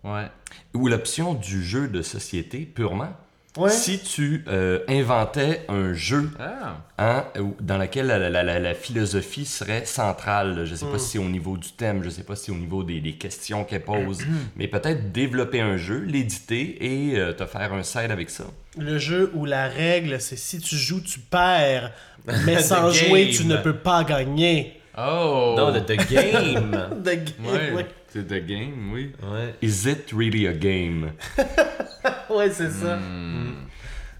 [0.03, 0.27] Ouais.
[0.73, 3.09] Ou l'option du jeu de société purement.
[3.57, 3.71] Ouais.
[3.71, 6.77] Si tu euh, inventais un jeu Ah.
[6.99, 7.25] hein,
[7.59, 10.65] dans lequel la, la- la- la philosophie serait centrale.
[10.65, 10.91] Je sais Hmm.
[10.91, 13.01] pas si c'est au niveau du thème, je sais pas si c'est au niveau des,
[13.01, 14.19] des questions qu'elle pose,
[14.55, 16.77] mais peut-être développer un jeu, l'éditer
[17.12, 18.45] et euh, te faire un side avec ça.
[18.77, 21.91] Le jeu où la règle, c'est si tu joues, tu perds,
[22.45, 24.79] mais The sans jouer, tu ne peux pas gagner.
[24.97, 25.55] Oh!
[25.57, 26.71] Non, de The Game.
[27.03, 27.71] De game, Ouais.
[27.73, 27.85] ouais.
[28.11, 29.11] C'est The Game, oui.
[29.23, 29.55] ouais.
[29.61, 31.11] Is it really a game?
[32.29, 32.97] Ouais, c'est ça.
[32.97, 33.65] Hmm.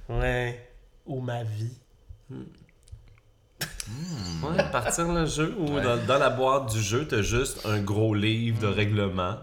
[0.10, 0.60] Ouais.
[1.06, 1.78] Ou ma vie.
[4.44, 5.82] Ouais, partir le jeu ou Ouais.
[5.84, 9.36] dans, dans la boîte du jeu, t'as juste un gros livre de règlement.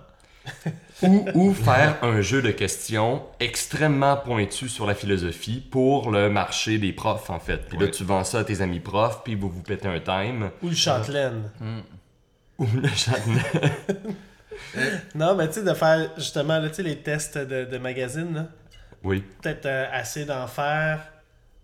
[1.02, 6.78] ou, ou faire un jeu de questions extrêmement pointu sur la philosophie pour le marché
[6.78, 7.68] des profs, en fait.
[7.68, 10.50] Puis là, tu vends ça à tes amis profs, puis vous vous pétez un time.
[10.62, 11.50] Ou le Châtelaine.
[12.58, 13.72] Ou le Châtelet.
[15.14, 18.46] Non, mais tu sais, de faire justement là, les tests de, de magazine, là.
[19.02, 19.22] Oui.
[19.42, 21.00] peut-être euh, assez d'en faire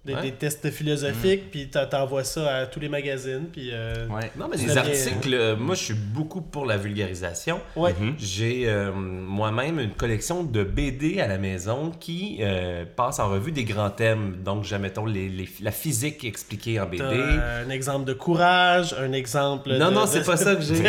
[0.04, 0.22] des, Ouais.
[0.22, 3.70] des tests philosophiques, puis t'en- t'envoies ça à tous les magazines, puis...
[3.72, 4.32] euh, Ouais.
[4.36, 7.60] Non, mais vient- articles, euh, moi, je suis beaucoup pour la vulgarisation.
[7.76, 7.94] Ouais.
[8.18, 13.52] J'ai euh, moi-même une collection de BD à la maison qui euh, passe en revue
[13.52, 14.38] des grands thèmes.
[14.44, 17.02] Donc, mettons, les, les- la physique expliquée en BD.
[17.04, 20.82] Un exemple de courage, un exemple Non, de, non, c'est pas ça que j'ai.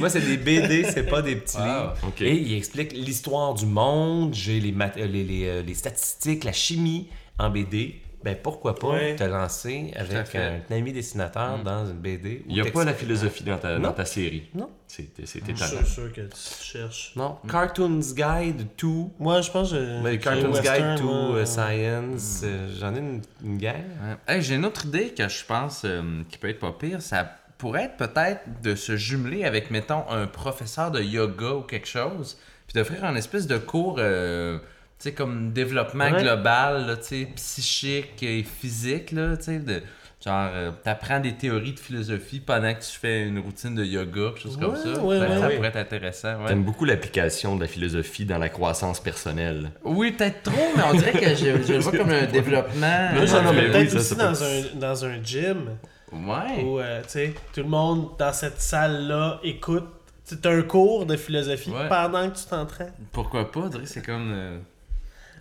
[0.00, 1.94] Moi, c'est des BD, c'est pas des petits Wow, livres.
[2.20, 7.08] Et il explique l'histoire du monde, j'ai les, mat- les, les, les statistiques, la chimie
[7.38, 7.96] en BD.
[8.24, 9.16] Ben pourquoi pas Ouais.
[9.16, 12.44] te lancer avec un, ami dessinateur dans une BD.
[12.48, 14.48] Il n'y a pas la philosophie dans ta, dans ta série.
[14.54, 14.70] Non.
[14.86, 15.82] C'est c'est Je étonnant.
[15.82, 17.12] suis sûr que tu cherches.
[17.16, 19.10] Non, Cartoons Guide to.
[19.18, 20.02] Moi, je pense que...
[20.02, 22.42] Mais Cartoons western, Guide to euh, Science.
[22.44, 23.76] euh, J'en ai une, une guerre.
[24.02, 24.34] Ouais.
[24.36, 27.00] Hey, J'ai une autre idée que je pense euh, qui peut être pas pire.
[27.00, 27.26] Ça
[27.58, 32.36] pourrait être peut-être de se jumeler avec, mettons, un professeur de yoga ou quelque chose,
[32.66, 34.58] puis d'offrir un espèce de cours, euh,
[35.02, 36.22] sais, comme développement Ouais.
[36.22, 39.82] global, là, tu sais, psychique et physique, là, tu sais, de...
[40.24, 44.28] Genre, euh, t'apprends des théories de philosophie pendant que tu fais une routine de yoga,
[44.28, 45.00] quelque chose comme ça.
[45.02, 45.38] ouais, ouais.
[45.40, 46.40] ça pourrait être intéressant.
[46.42, 46.46] ouais.
[46.46, 49.72] T'aimes beaucoup l'application de la philosophie dans la croissance personnelle.
[49.82, 53.08] Oui, peut-être trop, mais on dirait que je, je le vois comme un développement.
[53.16, 55.70] Non, j'en non, ai mais peut-être oui, aussi ça dans, peut- un, dans un gym
[56.12, 56.62] Ouais.
[56.62, 59.88] où, euh, tu sais, tout le monde dans cette salle-là écoute.
[60.22, 61.88] C'est un cours de philosophie Ouais.
[61.88, 62.92] pendant que tu t'entraînes.
[63.10, 63.60] Pourquoi pas?
[63.60, 64.58] On dirait que c'est comme euh,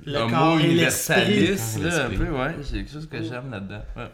[0.05, 1.21] Le un corps mot et l'esprit.
[1.21, 2.55] universaliste, là, un peu, ouais.
[2.63, 3.81] C'est quelque chose que j'aime là-dedans.
[3.95, 4.07] Ouais.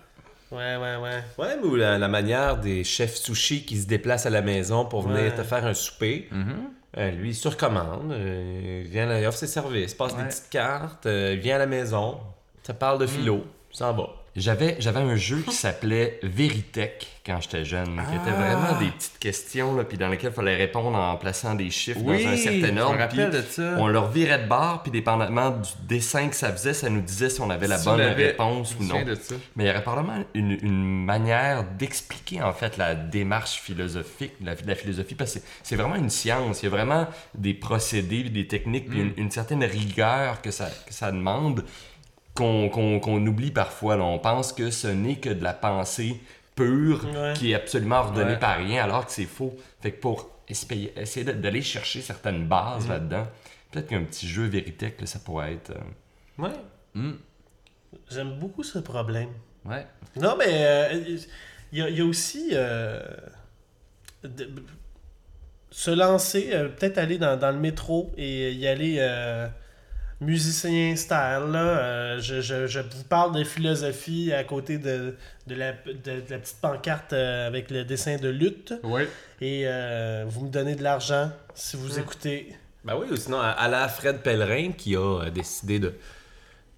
[0.50, 1.23] Ouais, ouais, ouais.
[1.38, 4.86] Ouais, mais ou la, la manière des chefs sushi qui se déplacent à la maison
[4.86, 5.36] pour venir Ouais.
[5.36, 6.30] te faire un souper.
[6.97, 11.06] Euh, lui, il surcommande, euh, il vient, il offre ses services, passe des petites cartes,
[11.06, 12.17] euh, il vient à la maison,
[12.63, 14.08] ça parle de philo, s'en va.
[14.38, 19.19] J'avais, j'avais un jeu qui s'appelait Veritech quand j'étais jeune, qui était vraiment des petites
[19.19, 22.38] questions, là, puis dans lesquelles il fallait répondre en plaçant des chiffres Oui, dans un
[22.38, 23.06] certain ordre.
[23.10, 23.76] puis de ça.
[23.80, 27.30] On leur virait de barre, puis dépendamment du dessin que ça faisait, ça nous disait
[27.30, 28.89] si on avait la Si bonne réponse ou non.
[29.00, 29.36] souviens de ça.
[29.58, 34.54] Mais il y aurait probablement une, une manière d'expliquer en fait la démarche philosophique, la,
[34.65, 36.62] la philosophie, parce que c'est- vraiment une science.
[36.62, 40.69] Il y a vraiment des procédés, des techniques, puis une, une certaine rigueur que ça,
[40.86, 41.65] que ça demande
[42.38, 43.95] qu'on oublie parfois.
[43.97, 44.04] là.
[44.04, 46.19] On pense que ce n'est que de la pensée
[46.56, 47.34] pure Ouais.
[47.36, 48.39] qui est absolument ordonnée Ouais.
[48.39, 49.56] par rien, alors que c'est faux.
[49.82, 53.28] Fait que pour essayer, d'aller chercher certaines bases là-dedans,
[53.71, 55.71] peut-être qu'un petit jeu Veritech, ça pourrait être...
[55.71, 57.12] euh, Ouais.
[58.10, 59.30] J'aime beaucoup ce problème.
[59.65, 59.86] Ouais.
[60.15, 60.93] Non, mais euh,
[61.71, 63.02] il y, a- il y a aussi euh,
[64.23, 64.50] de-
[65.69, 69.47] se lancer, euh, peut-être aller dans, dans le métro et y aller euh,
[70.21, 71.51] musicien style.
[71.51, 71.58] Là.
[71.80, 75.15] Euh, je, je- je vous parle de philosophie à côté de,
[75.47, 78.73] de, la, de- de la petite pancarte euh, avec le dessin de lutte.
[78.84, 79.08] Ouais.
[79.41, 82.56] Et euh, vous me donnez de l'argent si vous écoutez.
[82.84, 85.93] Ben oui, ou sinon, à, à la Fred Pellerin qui a décidé de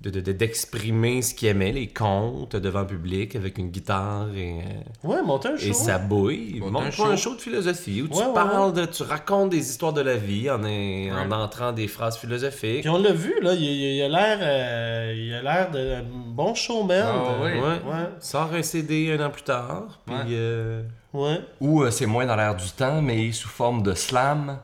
[0.02, 4.28] de- de- de- d'exprimer ce qu'il aimait, les contes devant le public avec une guitare
[4.34, 5.66] et, euh, Ouais, monter un show.
[5.68, 6.60] et sa bouille.
[6.62, 7.06] Monte Montre un un, show.
[7.06, 10.00] un show de philosophie où tu Ouais, ouais, parles, de, tu racontes des histoires de
[10.02, 12.82] la vie en, en entrant des phrases philosophiques.
[12.82, 17.04] Puis on l'a vu, là, il, a l'air euh, il a l'air d'un bon showman.
[17.06, 17.52] Ah, oui.
[17.60, 17.60] Ouais.
[17.92, 18.10] Ouais.
[18.20, 20.22] Sort un CD un an plus tard, puis Ouais.
[20.32, 20.82] euh,
[21.12, 21.40] Ouais.
[21.60, 24.60] Ou euh, c'est moins dans l'air du temps, mais sous forme de slam.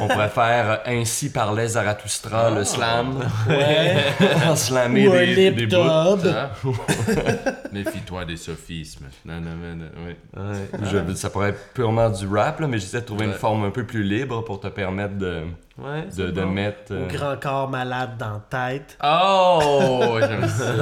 [0.00, 3.18] On pourrait faire euh, Ainsi parlait Zarathustra, le slam.
[3.48, 3.96] Ouais.
[4.48, 6.18] en slammer Ou des, lip des bouts.
[6.22, 6.50] Ça.
[7.72, 9.06] Méfie-toi des sophismes.
[9.24, 10.16] Non, non, non, non, oui.
[10.36, 10.80] ouais.
[11.08, 13.70] Je- ça pourrait être purement du rap, là, mais j'essaie de trouver une forme un
[13.70, 15.42] peu plus libre pour te permettre de,
[15.78, 16.48] Ouais, de, de bon.
[16.50, 16.92] mettre.
[16.92, 18.98] euh, Au grand corps malade dans la tête.
[19.02, 20.74] Oh, j'aime ça.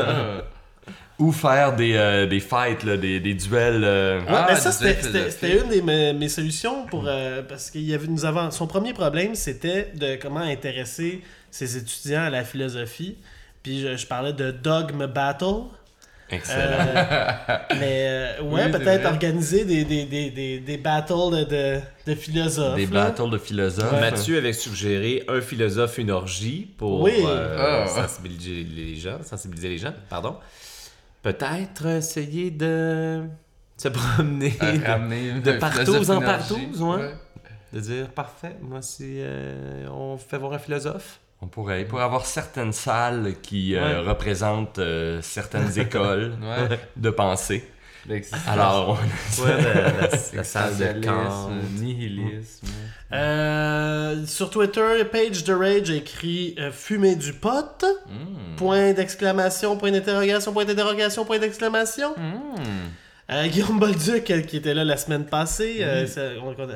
[1.21, 3.85] Ou faire des, euh, des fights, là, des, des duels.
[3.85, 7.05] euh, Ouais, Ah, mais ça, du c'était- une des mes, mes solutions pour.
[7.07, 8.51] euh, parce qu'il y avait, nous avons.
[8.51, 13.17] Son premier problème, c'était de comment intéresser ses étudiants à la philosophie.
[13.63, 15.65] Puis je, je parlais de dogme battle.
[16.31, 16.61] Excellent.
[16.63, 21.81] Euh, mais euh, ouais, Oui, peut-être organiser des, des, des, des, des battles de, de,
[22.07, 22.77] de philosophes.
[22.77, 23.07] des là.
[23.07, 24.01] battles de philosophes.
[24.01, 27.13] Mathieu avait suggéré un philosophe, une orgie pour Oui.
[27.27, 27.89] euh, Ah.
[27.89, 30.37] sensibiliser les gens, sensibiliser les gens, pardon.
[31.23, 33.23] Peut-être essayer de
[33.77, 36.97] se promener, de, philosophie en ouais.
[36.97, 37.15] Ouais.
[37.73, 41.21] de dire parfait, moi si euh, on fait voir un philosophe.
[41.43, 46.35] On pourrait, il pourrait avoir certaines salles qui euh, représentent euh, certaines écoles
[46.97, 47.65] de pensée.
[48.47, 51.51] Alors, on- Ouais, la, la- la salle de camp.
[51.79, 52.67] nihilisme.
[53.13, 57.85] Euh, sur Twitter, Page de Rage a écrit euh, Fumer du pot.
[58.07, 58.57] Hmm.
[58.57, 62.15] Point d'exclamation, point d'interrogation, point d'interrogation, point d'exclamation.
[62.17, 62.61] Hmm.
[63.33, 66.69] Euh, Guillaume Bolduc, euh, qui était là la semaine passée, euh, ça- on- on-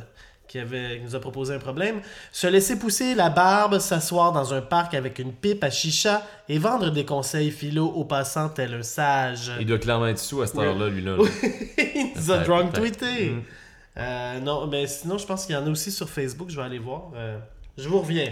[0.54, 2.00] qui, avait, qui nous a proposé un problème.
[2.30, 6.58] Se laisser pousser la barbe, s'asseoir dans un parc avec une pipe à chicha et
[6.58, 9.50] vendre des conseils philo aux passants tel un sage.
[9.58, 11.16] Il doit clairement être sous à cette heure-là, lui là.
[11.16, 11.24] là.
[11.96, 13.30] Il nous a drunk tweeté.
[13.30, 13.42] Mm.
[13.96, 16.50] Euh, non, mais sinon, je pense qu'il y en a aussi sur Facebook.
[16.50, 17.10] Je vais aller voir.
[17.16, 17.36] Euh,
[17.76, 18.28] je vous reviens.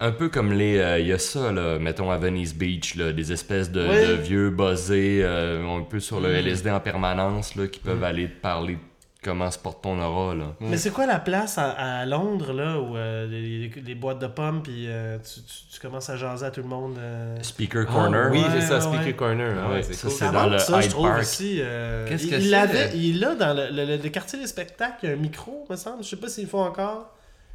[0.00, 0.78] Un peu comme les.
[0.78, 4.06] euh, Il y a ça, là, mettons à Venice Beach, là, des espèces de, Ouais.
[4.06, 6.46] de vieux buzzés, euh, un peu sur le Mm.
[6.46, 8.80] LSD en permanence, là, qui peuvent aller te parler de
[9.28, 10.34] comment se porte ton aura.
[10.34, 10.44] Là.
[10.60, 14.62] Mais c'est quoi la place à, à Londres, là, où euh, les, boîtes de pommes,
[14.62, 17.92] puis euh, tu, tu- tu commences à jaser à tout le monde euh, Speaker Ah,
[17.92, 18.28] Corner.
[18.32, 19.12] oui, Ouais, c'est ça, ouais, Speaker ouais.
[19.14, 19.54] Corner.
[19.62, 20.10] Ah ouais, Ouais, c'est ça, cool.
[20.16, 21.20] c'est Ça dans le ça, je Hyde trouve Park.
[21.20, 21.58] aussi.
[21.60, 24.46] euh, Qu'est-ce il, que il c'est, il est là dans le, le- le quartier des
[24.46, 26.02] spectacles, il y a un micro, me semble.
[26.02, 27.12] Je sais pas s'ils le font encore.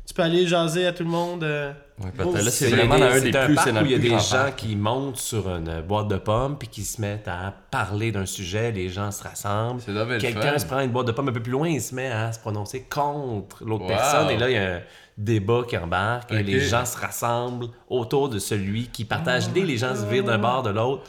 [0.07, 1.43] Tu peux aller jaser à tout le monde.
[1.43, 1.71] euh.
[2.03, 2.33] Ouais, Oh.
[2.35, 3.55] Là, c'est Il y a vraiment des- un c'est des un plus.
[3.55, 4.55] parc où il y a des gens parc.
[4.57, 8.25] qui montent sur une euh, boîte de pommes puis qui se mettent à parler d'un
[8.25, 9.79] sujet, les gens se rassemblent.
[9.79, 11.81] C'est là, belle Quelqu'un se prend une boîte de pommes un peu plus loin, il
[11.81, 13.89] se met à se prononcer contre l'autre Wow.
[13.89, 14.81] personne et là il y a un
[15.17, 19.77] débat qui embarque et les gens se rassemblent autour de celui qui partage l'idée, les
[19.77, 21.03] gens se virent d'un bord de l'autre,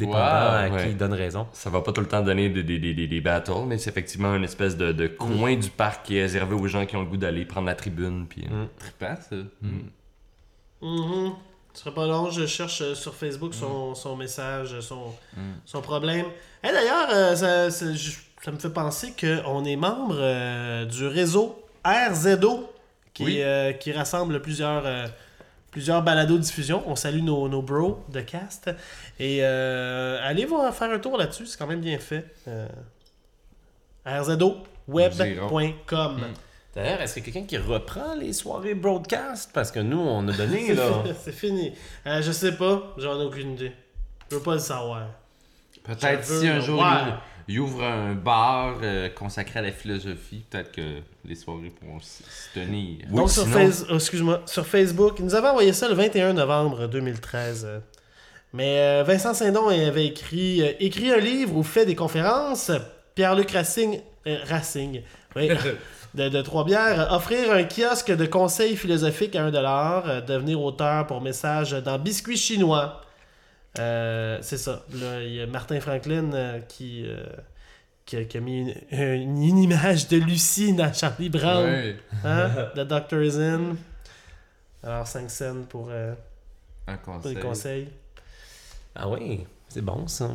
[0.00, 0.94] dépendant Wow, à qui ouais.
[0.94, 1.46] donne raison.
[1.52, 3.90] Ça va pas tout le temps donner des, des, des, des- des battles, mais c'est
[3.90, 7.00] effectivement une espèce de, de coin du parc qui est réservé aux gens qui ont
[7.00, 8.26] le goût d'aller prendre la tribune.
[8.28, 9.36] Puis, euh, Trippant, ça.
[11.72, 15.12] Ce serait pas long, je cherche euh, sur Facebook son, son message, son,
[15.64, 16.26] son problème.
[16.64, 18.10] Et d'ailleurs, euh, ça, ça- je-
[18.42, 22.72] ça me fait penser qu'on est membre euh, du réseau RZO
[23.14, 23.36] qui, Oui.
[23.40, 25.06] euh, qui rassemble plusieurs, euh,
[25.70, 26.82] plusieurs balados diffusion.
[26.86, 28.70] On salue nos, nos bros de cast.
[29.18, 32.26] Et euh, allez voir faire un tour là-dessus, c'est quand même bien fait.
[32.48, 32.66] Euh,
[34.06, 36.20] rzoweb.com.
[36.74, 39.50] D'ailleurs, est-ce qu'il y a quelqu'un qui reprend les soirées broadcast?
[39.52, 41.02] Parce que nous, on a donné, là.
[41.20, 41.72] C'est fini.
[42.06, 43.72] Euh, je sais pas, j'en ai aucune idée.
[44.30, 45.08] Je veux pas le savoir.
[45.82, 47.22] Peut-être si un jour voir.
[47.48, 52.22] Il, ouvre un bar euh, consacré à la philosophie, peut-être que les soirées pourront s-
[52.54, 52.98] se tenir.
[53.10, 56.32] Oui, Donc sur, Face- oh, excuse-moi, sur Facebook, il nous avait envoyé ça le 21
[56.32, 57.64] novembre 2013.
[57.68, 57.78] euh.
[58.52, 62.70] Mais euh, Vincent Saint-Don avait écrit, euh, écrit un livre ou fait des conférences.
[63.14, 65.02] Pierre-Luc Racing, euh, Racing
[65.36, 65.48] oui,
[66.14, 71.20] de, de Trois-Bières, offrir un kiosque de conseils philosophiques à 1$, euh, devenir auteur pour
[71.20, 73.00] message dans Biscuit chinois.
[73.78, 74.82] Euh, c'est ça.
[74.94, 77.22] Là, il y a Martin Franklin euh, qui, euh,
[78.04, 81.64] qui, a, qui a mis une, une- une image de Lucie dans Charlie Brown.
[81.64, 82.50] Ouais, Hein?
[82.74, 83.76] The Doctor is in.
[84.82, 86.14] Alors, 5 scènes pour, euh,
[86.88, 87.34] un pour conseil.
[87.34, 87.88] les conseils.
[88.94, 90.30] Ah oui, c'est bon ça.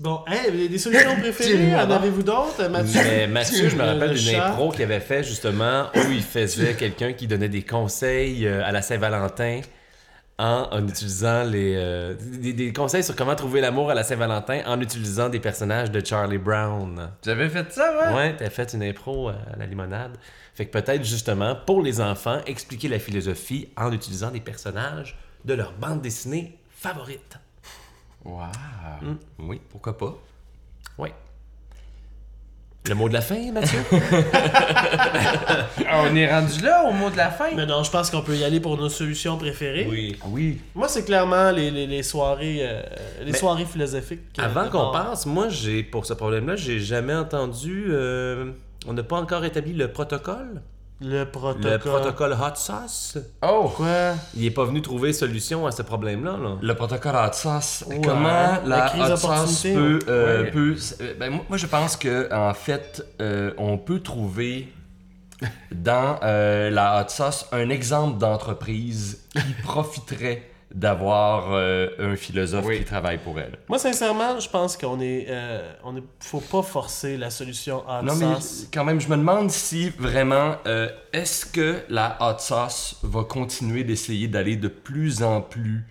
[0.00, 3.00] Bon, hey, les solutions préférées, en avez-vous d'autres, Mathieu?
[3.02, 6.74] Mais Mathieu, je me Le rappelle d'une impro qu'il avait fait justement où il faisait
[6.74, 9.60] quelqu'un qui donnait des conseils à la Saint-Valentin
[10.38, 14.62] en, en utilisant les euh, des, des conseils sur comment trouver l'amour à la Saint-Valentin
[14.66, 17.10] en utilisant des personnages de Charlie Brown.
[17.24, 18.14] J'avais fait ça, ouais?
[18.14, 20.16] Ouais, t'as fait une impro à la limonade.
[20.54, 25.54] Fait que peut-être justement pour les enfants, expliquer la philosophie en utilisant des personnages de
[25.54, 27.38] leur bande dessinée favorite.
[28.24, 28.46] Wow.
[29.38, 30.18] Oui, pourquoi pas.
[30.98, 31.10] Oui.
[32.88, 33.78] Le mot de la fin, Mathieu?
[35.88, 37.48] Ah, on est rendu là au mot de la fin.
[37.54, 39.86] Mais non, je pense qu'on peut y aller pour nos solutions préférées.
[39.90, 40.16] oui.
[40.22, 40.58] Ah oui.
[40.74, 42.82] Moi, c'est clairement les, les, les soirées euh,
[43.24, 44.20] les Mais soirées philosophiques.
[44.38, 47.86] euh, Avant qu'on passe, moi, j'ai pour ce problème-là, j'ai jamais entendu.
[47.88, 48.52] euh,
[48.86, 50.62] on n'a pas encore établi le protocole.
[51.00, 51.72] Le protocole.
[51.72, 53.18] Le protocole hot sauce?
[53.42, 53.70] Oh!
[53.76, 54.14] Quoi?
[54.34, 56.38] Il est pas venu trouver solution à ce problème-là.
[56.38, 56.56] Là.
[56.62, 58.00] Le protocole hot sauce, Ouais.
[58.02, 59.98] comment La la, crise hot sauce peut...
[60.08, 60.50] euh, Ouais.
[60.50, 64.72] peut- euh, ben, moi, moi, je pense que en fait, euh, on peut trouver
[65.70, 72.78] dans euh, la hot sauce un exemple d'entreprise qui profiterait d'avoir euh, un philosophe Oui.
[72.78, 73.56] qui travaille pour elle.
[73.68, 75.26] Moi, sincèrement, je pense qu'on est.
[75.28, 78.68] euh, on est faut pas forcer la solution hot Non, mais sauce.
[78.74, 83.84] quand même, je me demande si vraiment, euh, est-ce que la hot sauce va continuer
[83.84, 85.84] d'essayer d'aller de plus en plus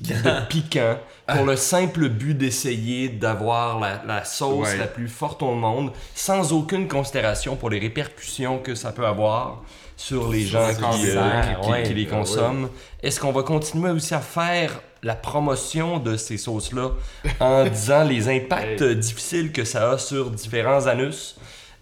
[0.00, 4.76] de piquant pour le simple but d'essayer d'avoir la, la sauce Ouais.
[4.78, 9.62] la plus forte au monde sans aucune considération pour les répercussions que ça peut avoir?
[9.96, 11.82] Sur les gens qui, cancer, qui- qui- ouais.
[11.84, 12.08] qui les ouais.
[12.08, 12.68] consomment.
[13.02, 16.90] Est-ce qu'on va continuer aussi à faire la promotion de ces sauces-là
[17.40, 21.36] en disant les impacts difficiles que ça a sur différents anus?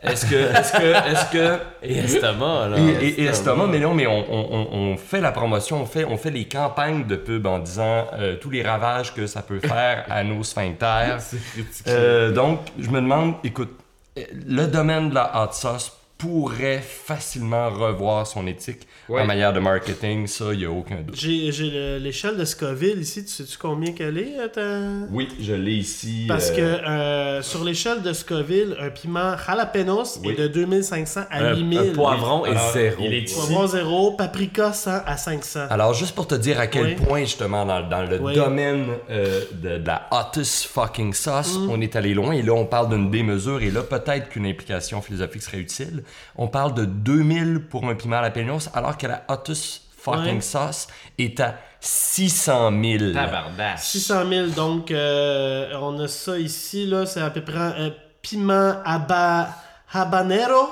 [0.06, 2.76] Est-ce que, est-ce que, est-ce que, Et estomac, là.
[2.78, 6.18] et, et- et estomac, mais non, mais on, on- fait la promotion, on fait, on
[6.18, 10.04] fait les campagnes de pub en disant euh, tous les ravages que ça peut faire
[10.10, 11.18] à nos sphincters.
[11.88, 13.70] Euh, donc, je me demande, écoute,
[14.18, 15.90] euh, le domaine de la hot sauce
[16.28, 19.20] pourrait facilement revoir son éthique Ouais.
[19.20, 21.14] en manière de marketing, ça, il n'y a aucun doute.
[21.14, 23.22] J'ai j'ai le- l'échelle de Scoville ici.
[23.26, 24.38] Tu sais-tu combien qu'elle est?
[24.38, 26.24] euh, ta- Oui, je l'ai ici.
[26.26, 30.32] Parce euh, que euh, sur l'échelle de Scoville, un piment jalapenos Oui.
[30.32, 31.78] est de 2500 à Un, 8000.
[31.78, 32.96] un poivron est Alors, zéro.
[33.04, 33.34] il est.
[33.34, 35.66] Poivron 0, paprika 100 à 500.
[35.68, 36.94] Alors, juste pour te dire à quel Oui.
[36.94, 38.34] point, justement, dans, dans le Oui.
[38.34, 41.70] domaine euh, de, de la hottest fucking sauce, Mm.
[41.70, 42.32] on est allé loin.
[42.32, 43.60] Et là, on parle d'une démesure.
[43.62, 46.04] Et là, peut-être qu'une implication philosophique serait utile.
[46.36, 50.36] On parle de 2000 pour un piment à la peignos, alors que la hottest fucking
[50.36, 50.40] Ouais.
[50.40, 50.86] sauce
[51.18, 53.12] est à 600 000.
[53.12, 53.80] Tabardache.
[53.80, 58.74] 600 000, donc euh, on a ça ici, là, c'est à peu près un piment
[58.84, 59.48] haba,
[59.92, 60.68] habanero,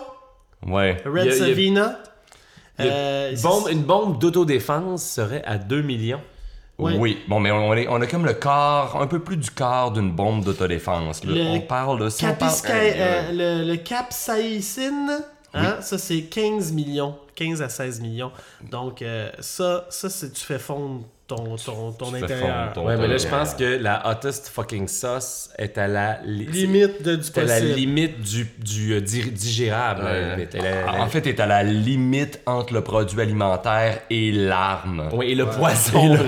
[0.66, 1.02] Ouais.
[1.04, 1.98] Red a- Savina.
[2.78, 6.20] A- Euh, Bombe- une bombe d'autodéfense serait à 2 millions.
[6.78, 6.96] Ouais.
[6.98, 9.90] Oui, bon, mais on, est, on a comme le quart, un peu plus du quart
[9.92, 11.20] d'une bombe d'autodéfense.
[11.26, 12.08] On parle de...
[12.08, 13.32] si on parle- euh,
[13.64, 15.10] le, le capsaïcine,
[15.54, 18.32] hein, ça c'est 15 millions, 15 à 16 millions.
[18.70, 22.48] Donc euh, ça, ça c'est tu fais fondre ton, ton, ton Tu fais intérieur.
[22.48, 26.18] fondre ton- Ouais, mais là, je pense que la hottest fucking sauce est à la
[26.24, 27.72] li- Limite de, du à la possible.
[27.74, 30.02] limite du, du euh, di- digérable.
[30.04, 30.20] Ouais.
[30.20, 30.54] la limite.
[30.54, 35.08] Elle est- En fait, est à la limite entre le produit alimentaire et l'arme.
[35.14, 36.12] oui, et le poisson.
[36.12, 36.18] là.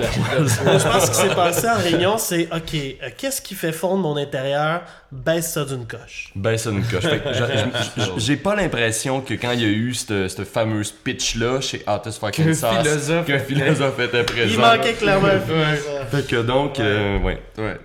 [0.63, 3.53] Moi, je pense que ce qui s'est passé en réunion, c'est OK, euh, qu'est-ce qui
[3.53, 4.81] fait fondre mon intérieur?
[5.11, 6.31] Baisse ça d'une coche.
[6.35, 7.03] Ben, ça une coche.
[8.17, 12.19] J'ai pas l'impression que quand il y a eu cette, cette fameuse pitch-là chez Hottest
[12.19, 14.53] Fucking Qu'un Sauce, philosophe qu'un philosophe était présent.
[14.53, 16.09] Il manquait clairement un philosophe.
[16.11, 17.41] Fait que donc, euh, ouais.
[17.57, 17.77] Ouais.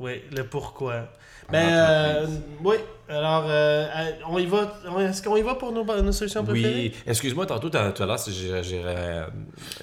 [0.00, 1.08] Oui, le pourquoi.
[1.50, 2.26] Ben, euh,
[2.64, 2.76] oui,
[3.10, 3.86] alors, euh,
[4.30, 4.74] on y va.
[4.88, 6.72] on- Est-ce qu'on y va pour nos, nos solutions préférées?
[6.74, 8.18] Oui, excuse-moi, tantôt, tout à l'heure,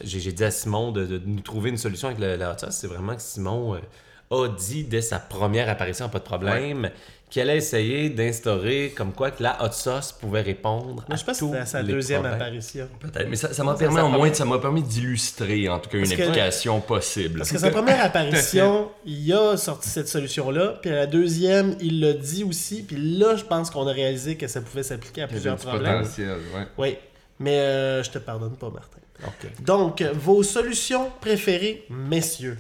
[0.04, 2.72] j'ai- dit à Simon de, de nous trouver une solution avec le- la hot sauce.
[2.76, 3.78] C'est vraiment que Simon
[4.32, 6.90] a dit dès sa première apparition, pas de problème,
[7.30, 11.24] qu'elle a essayé d'instaurer comme quoi que la hot sauce pouvait répondre Moi, à je
[11.24, 12.42] pense que tous c'était à sa les deuxième problèmes.
[12.42, 12.88] apparition.
[13.00, 15.98] Peut-être, mais ça ça m'a permis au moins, ça m'a permis d'illustrer en tout cas
[16.00, 17.38] une que- application possible.
[17.40, 22.00] Parce que sa première apparition, il a sorti cette solution-là, puis à la deuxième, il
[22.00, 25.26] l'a dit aussi, puis là, je pense qu'on a réalisé que ça pouvait s'appliquer à
[25.26, 26.00] Il y a plusieurs du problèmes.
[26.00, 26.68] potentiel, ouais.
[26.78, 26.98] Oui,
[27.40, 28.98] mais euh, je te pardonne pas, Martin.
[29.28, 29.64] Ok.
[29.64, 32.58] Donc, vos solutions préférées, messieurs?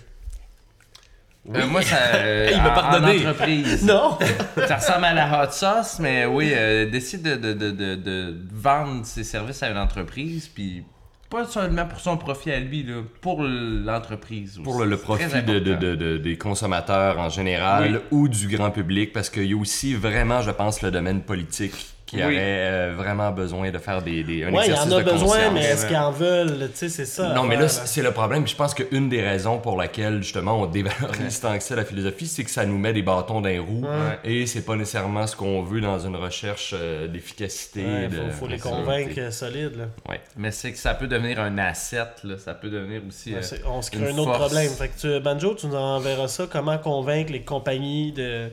[1.55, 1.97] Euh, moi, ça.
[2.15, 3.25] euh, Il m'a pardonné.
[3.25, 3.85] En entreprise.
[3.85, 4.17] Non!
[4.67, 9.05] ça ressemble à la hot sauce, mais oui, euh, décide de, de, de, de, vendre
[9.05, 10.83] ses services à une entreprise, puis
[11.29, 14.63] pas seulement pour son profit à lui, là, pour l'entreprise aussi.
[14.63, 19.53] Pour le, profit de- des consommateurs en général ou du grand public, parce qu'il y
[19.53, 22.23] a aussi vraiment, je pense, le domaine politique qui Oui.
[22.23, 25.03] aurait euh, vraiment besoin de faire des, des, un Ouais, il y en a de
[25.03, 25.53] besoin, conscience.
[25.53, 26.69] mais est-ce qu'ils en veulent?
[26.71, 27.33] Tu sais, c'est ça.
[27.33, 28.47] Non, mais là, c'est le problème.
[28.47, 32.25] Je pense qu'une des raisons pour laquelle, justement, on dévalorise tant que ça la philosophie,
[32.27, 33.85] c'est que ça nous met des bâtons dans les roues.
[34.23, 37.85] Et c'est pas nécessairement ce qu'on veut dans une recherche euh, d'efficacité.
[37.85, 39.75] Ouais, de faut, faut les convaincre euh, solides.
[39.77, 39.85] Là.
[40.09, 40.19] Ouais.
[40.35, 42.37] Mais c'est que ça peut devenir un asset, là.
[42.37, 43.35] ça peut devenir aussi.
[43.35, 44.39] euh, On se crée une un autre force.
[44.51, 44.71] problème.
[44.71, 46.47] Fait que tu, Banjo, tu nous enverras ça.
[46.51, 48.47] Comment convaincre les compagnies de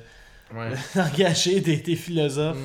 [0.55, 0.69] ouais.
[0.95, 2.57] d'engager des, des philosophes.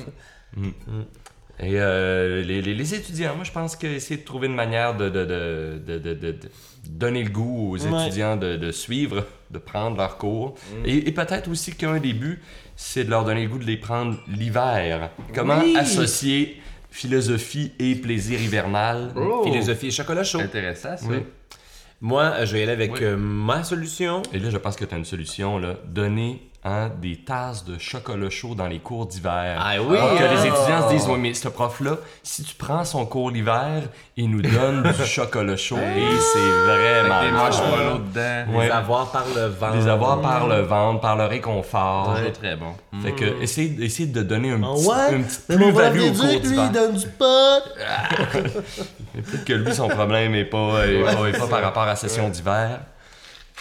[1.60, 5.08] Et euh, les, les- les étudiants, moi, je pense qu'essayer de trouver une manière de,
[5.08, 6.48] de, de, de, de- de- de
[6.88, 8.06] donner le goût aux Ouais.
[8.06, 10.54] étudiants de, de suivre, de prendre leurs cours.
[10.82, 10.86] Mm.
[10.86, 12.40] Et, et peut-être aussi qu'un début,
[12.74, 15.10] c'est de leur donner le goût de les prendre l'hiver.
[15.34, 15.76] Comment Oui.
[15.76, 16.60] associer
[16.90, 19.12] philosophie et plaisir hivernal?
[19.14, 19.42] Oh.
[19.44, 20.40] Philosophie et chocolat chaud.
[20.40, 21.06] Intéressant, ça.
[21.08, 21.18] Oui.
[22.00, 23.00] Moi, je vais y aller avec Oui.
[23.02, 24.22] euh, ma solution.
[24.32, 25.76] Et là, je pense que tu as une solution, là.
[25.86, 29.56] Donner hein, des tasses de chocolat chaud dans les cours d'hiver.
[29.58, 29.96] Ah oui!
[29.98, 30.46] Pour que les Ah.
[30.46, 33.82] étudiants se disent, ouais, mais ce prof-là, si tu prends son cours l'hiver,
[34.16, 35.76] il nous donne du chocolat chaud.
[35.76, 38.44] Et c'est vraiment Avec des marshmallows dedans.
[38.52, 38.70] Les Ouais.
[38.70, 39.70] avoir par le vent.
[39.74, 42.14] Les avoir par le ventre, par le réconfort.
[42.16, 42.74] Toujours très bon.
[43.02, 45.16] Fait que, essayez, essayez de donner un Ah petit, ouais?
[45.16, 46.70] une petite plus-value au cours lui, il d'hiver.
[46.70, 47.24] donne du pot.
[49.14, 51.96] Peut-être que lui, son problème n'est pas, est pas, est pas par rapport à la
[51.96, 52.80] session d'hiver.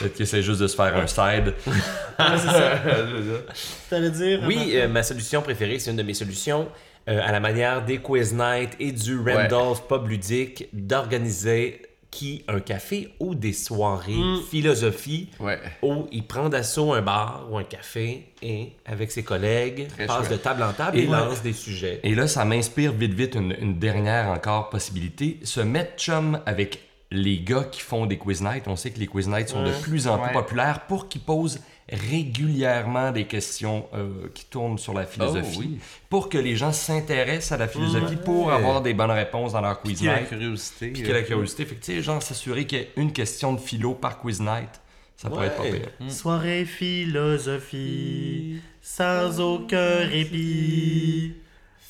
[0.01, 1.53] Peut-être qu'il essaie juste de se faire un side.
[3.89, 4.41] T'allais dire?
[4.45, 6.67] Oui, euh, ma solution préférée, c'est une de mes solutions,
[7.09, 12.59] euh, à la manière des Quiz Night et du Randolph Pub Ludique, d'organiser qui un
[12.59, 14.41] café ou des soirées Mm.
[14.49, 15.57] philosophie Ouais.
[15.81, 20.17] où il prend d'assaut un bar ou un café et avec ses collègues Très passe
[20.27, 20.31] chouette.
[20.31, 21.11] de table en table Et et, ouais.
[21.17, 22.01] lance des sujets.
[22.03, 25.39] Et là, ça m'inspire vite, vite une, une dernière encore possibilité.
[25.43, 28.67] Se mettre chum avec les gars qui font des quiz nights.
[28.67, 30.33] On sait que les quiz nights sont de plus en plus Ouais.
[30.33, 31.59] populaires pour qu'ils posent
[31.91, 35.57] régulièrement des questions euh, qui tournent sur la philosophie.
[35.57, 35.79] Oh, oui.
[36.09, 39.81] Pour que les gens s'intéressent à la philosophie pour avoir des bonnes réponses dans leur
[39.81, 40.29] quiz Qui a la night.
[40.29, 40.87] curiosité.
[40.87, 41.65] Puis qu'il y ait la curiosité.
[41.65, 44.39] Fait que, tu sais, genre, s'assurer qu'il y ait une question de philo par quiz
[44.39, 44.69] night,
[45.17, 45.89] ça pourrait être pas pire.
[46.09, 51.33] Soirée philosophie, sans aucun répit.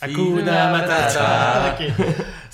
[0.01, 1.77] Hakuna Matata.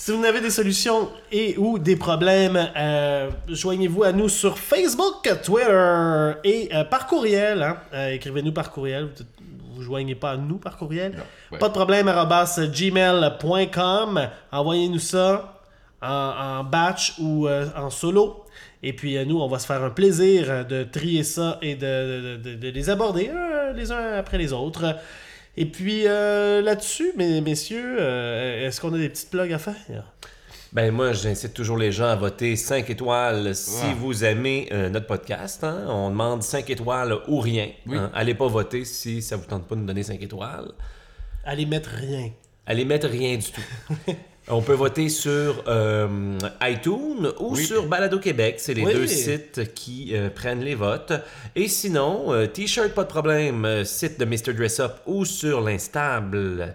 [0.00, 5.28] Si vous avez des solutions et ou des problèmes, euh, joignez-vous à nous sur Facebook,
[5.42, 7.62] Twitter et euh, par courriel.
[7.62, 7.76] hein.
[7.92, 9.08] Euh, Écrivez-nous par courriel.
[9.18, 11.12] Vous vous joignez pas à nous par courriel.
[11.52, 11.58] ouais.
[11.58, 12.08] Pas de problème,
[12.72, 14.28] gmail.com.
[14.52, 15.60] Envoyez-nous ça
[16.00, 16.08] en,
[16.60, 18.44] en batch ou en solo.
[18.84, 22.36] Et puis nous, on va se faire un plaisir de trier ça et de, de-
[22.36, 23.30] de- de les aborder
[23.74, 24.94] les uns après les autres.
[25.60, 30.12] Et puis euh, là-dessus, mes, messieurs, euh, est-ce qu'on a des petites plugs à faire?
[30.72, 35.06] Ben moi, j'incite toujours les gens à voter 5 étoiles si vous aimez euh, notre
[35.08, 35.64] podcast.
[35.64, 35.84] hein.
[35.88, 37.70] On demande 5 étoiles ou rien.
[37.88, 37.96] Oui.
[37.98, 38.12] hein.
[38.14, 40.70] Allez pas voter si ça vous tente pas de nous donner 5 étoiles.
[41.44, 42.30] Allez mettre rien.
[42.64, 43.60] Allez mettre rien du tout.
[44.50, 47.64] On peut voter sur euh, iTunes ou Oui.
[47.64, 48.54] sur Balado Québec.
[48.58, 48.94] C'est les Oui.
[48.94, 51.12] deux sites qui euh, prennent les votes.
[51.54, 54.54] Et sinon, euh, T-shirt, pas de problème, site de Mr.
[54.54, 56.74] Dress Up ou sur l'Instable.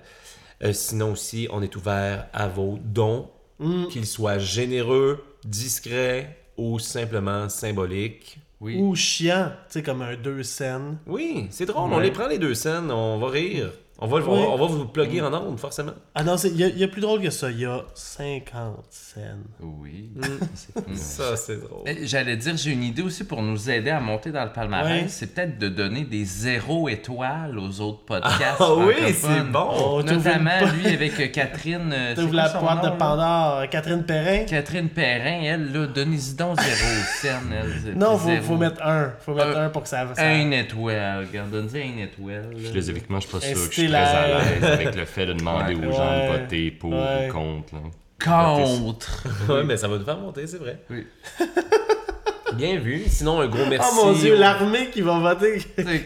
[0.63, 3.87] Euh, sinon aussi, on est ouvert à vos dons, Mm.
[3.87, 8.37] qu'ils soient généreux, discrets ou simplement symboliques.
[8.59, 8.77] Oui.
[8.79, 10.97] Ou chiant, tu sais, comme un deux scènes.
[11.07, 11.89] Oui, c'est drôle.
[11.89, 11.95] Ouais.
[11.95, 13.71] On les prend les deux scènes, on va rire.
[13.99, 14.23] On va, Oui.
[14.27, 15.91] on va vous plugger en ondes, forcément.
[16.15, 17.51] Ah non, c'est- il y, a- il y a plus drôle que ça.
[17.51, 19.43] Il y a 50 scènes.
[19.61, 20.09] Oui.
[20.95, 21.83] Ça, c'est drôle.
[22.01, 25.03] J'allais dire, j'ai une idée aussi pour nous aider à monter dans le palmarès.
[25.03, 25.07] Ouais.
[25.09, 28.57] C'est peut-être de donner des zéro étoiles aux autres podcasts.
[28.59, 29.69] Ah oui, c'est bon.
[29.71, 31.91] Oh, Notamment une- lui avec euh, Catherine.
[31.93, 32.97] euh, c'est T'ouvres la nom, de?
[32.97, 33.69] Pandore.
[33.69, 34.45] Catherine Perrin.
[34.45, 36.91] Catherine Perrin, elle, là, donnez-y donc zéro
[37.21, 37.53] scène.
[37.87, 38.43] Elle, Non, faut, zéro.
[38.43, 39.13] faut mettre un.
[39.23, 40.07] Faut mettre Un- un pour que ça...
[40.15, 40.23] ça...
[40.25, 42.49] Un étoile, regarde, donne-y un étoile.
[42.53, 42.69] là.
[42.69, 43.57] Philosophiquement, je suis pas sûr
[43.89, 45.87] très à l'aise avec le fait de demander Ouais.
[45.87, 46.27] aux gens Ouais.
[46.27, 47.29] de voter pour Ouais.
[47.29, 47.73] ou contre.
[47.75, 47.81] là.
[48.23, 49.23] Contre.
[49.49, 50.79] Ouais, mais ça va nous faire monter, c'est vrai.
[50.89, 51.05] Oui.
[52.55, 53.03] Bien vu.
[53.07, 53.89] Sinon, un gros merci.
[53.91, 55.59] Oh mon dieu, l'armée qui va voter.
[55.75, 55.83] C'est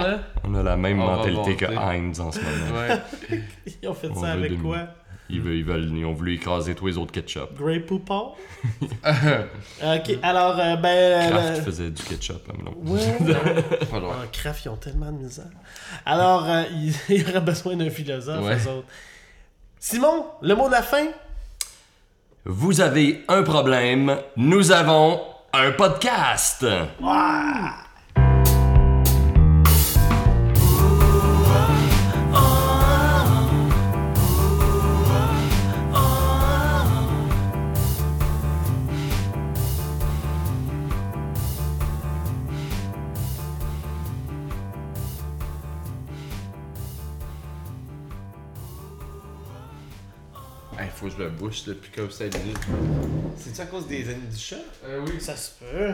[0.00, 0.18] là.
[0.42, 1.66] On a la même On mentalité que.
[1.66, 2.80] Heinz en ce moment.
[2.80, 3.40] Ouais.
[3.82, 4.78] Ils ont fait On ça avec quoi?
[5.30, 7.54] Ils, veulent, ils, veulent- ils ont voulu écraser tous les autres ketchup.
[7.56, 8.32] Grey Poupon?
[9.04, 11.30] ok, alors, euh, ben...
[11.30, 12.42] Kraft euh, faisait du ketchup.
[12.50, 12.92] hein, non.
[12.92, 13.16] ouais.
[13.90, 14.16] Pas loin.
[14.22, 15.46] Ah, Kraft, ils ont tellement de misère.
[16.04, 18.56] Alors, euh, il il y aurait besoin d'un philosophe, Ouais.
[18.56, 18.88] eux autres.
[19.78, 21.06] Simon, le mot de la fin?
[22.44, 25.22] Vous avez un problème, nous avons
[25.54, 26.66] un podcast.
[27.00, 27.06] Il
[51.44, 52.56] bouche depuis comme ça minutes.
[53.36, 54.56] C'est-tu à cause des du chat?
[54.84, 55.20] Euh, oui.
[55.20, 55.92] Ça se peut.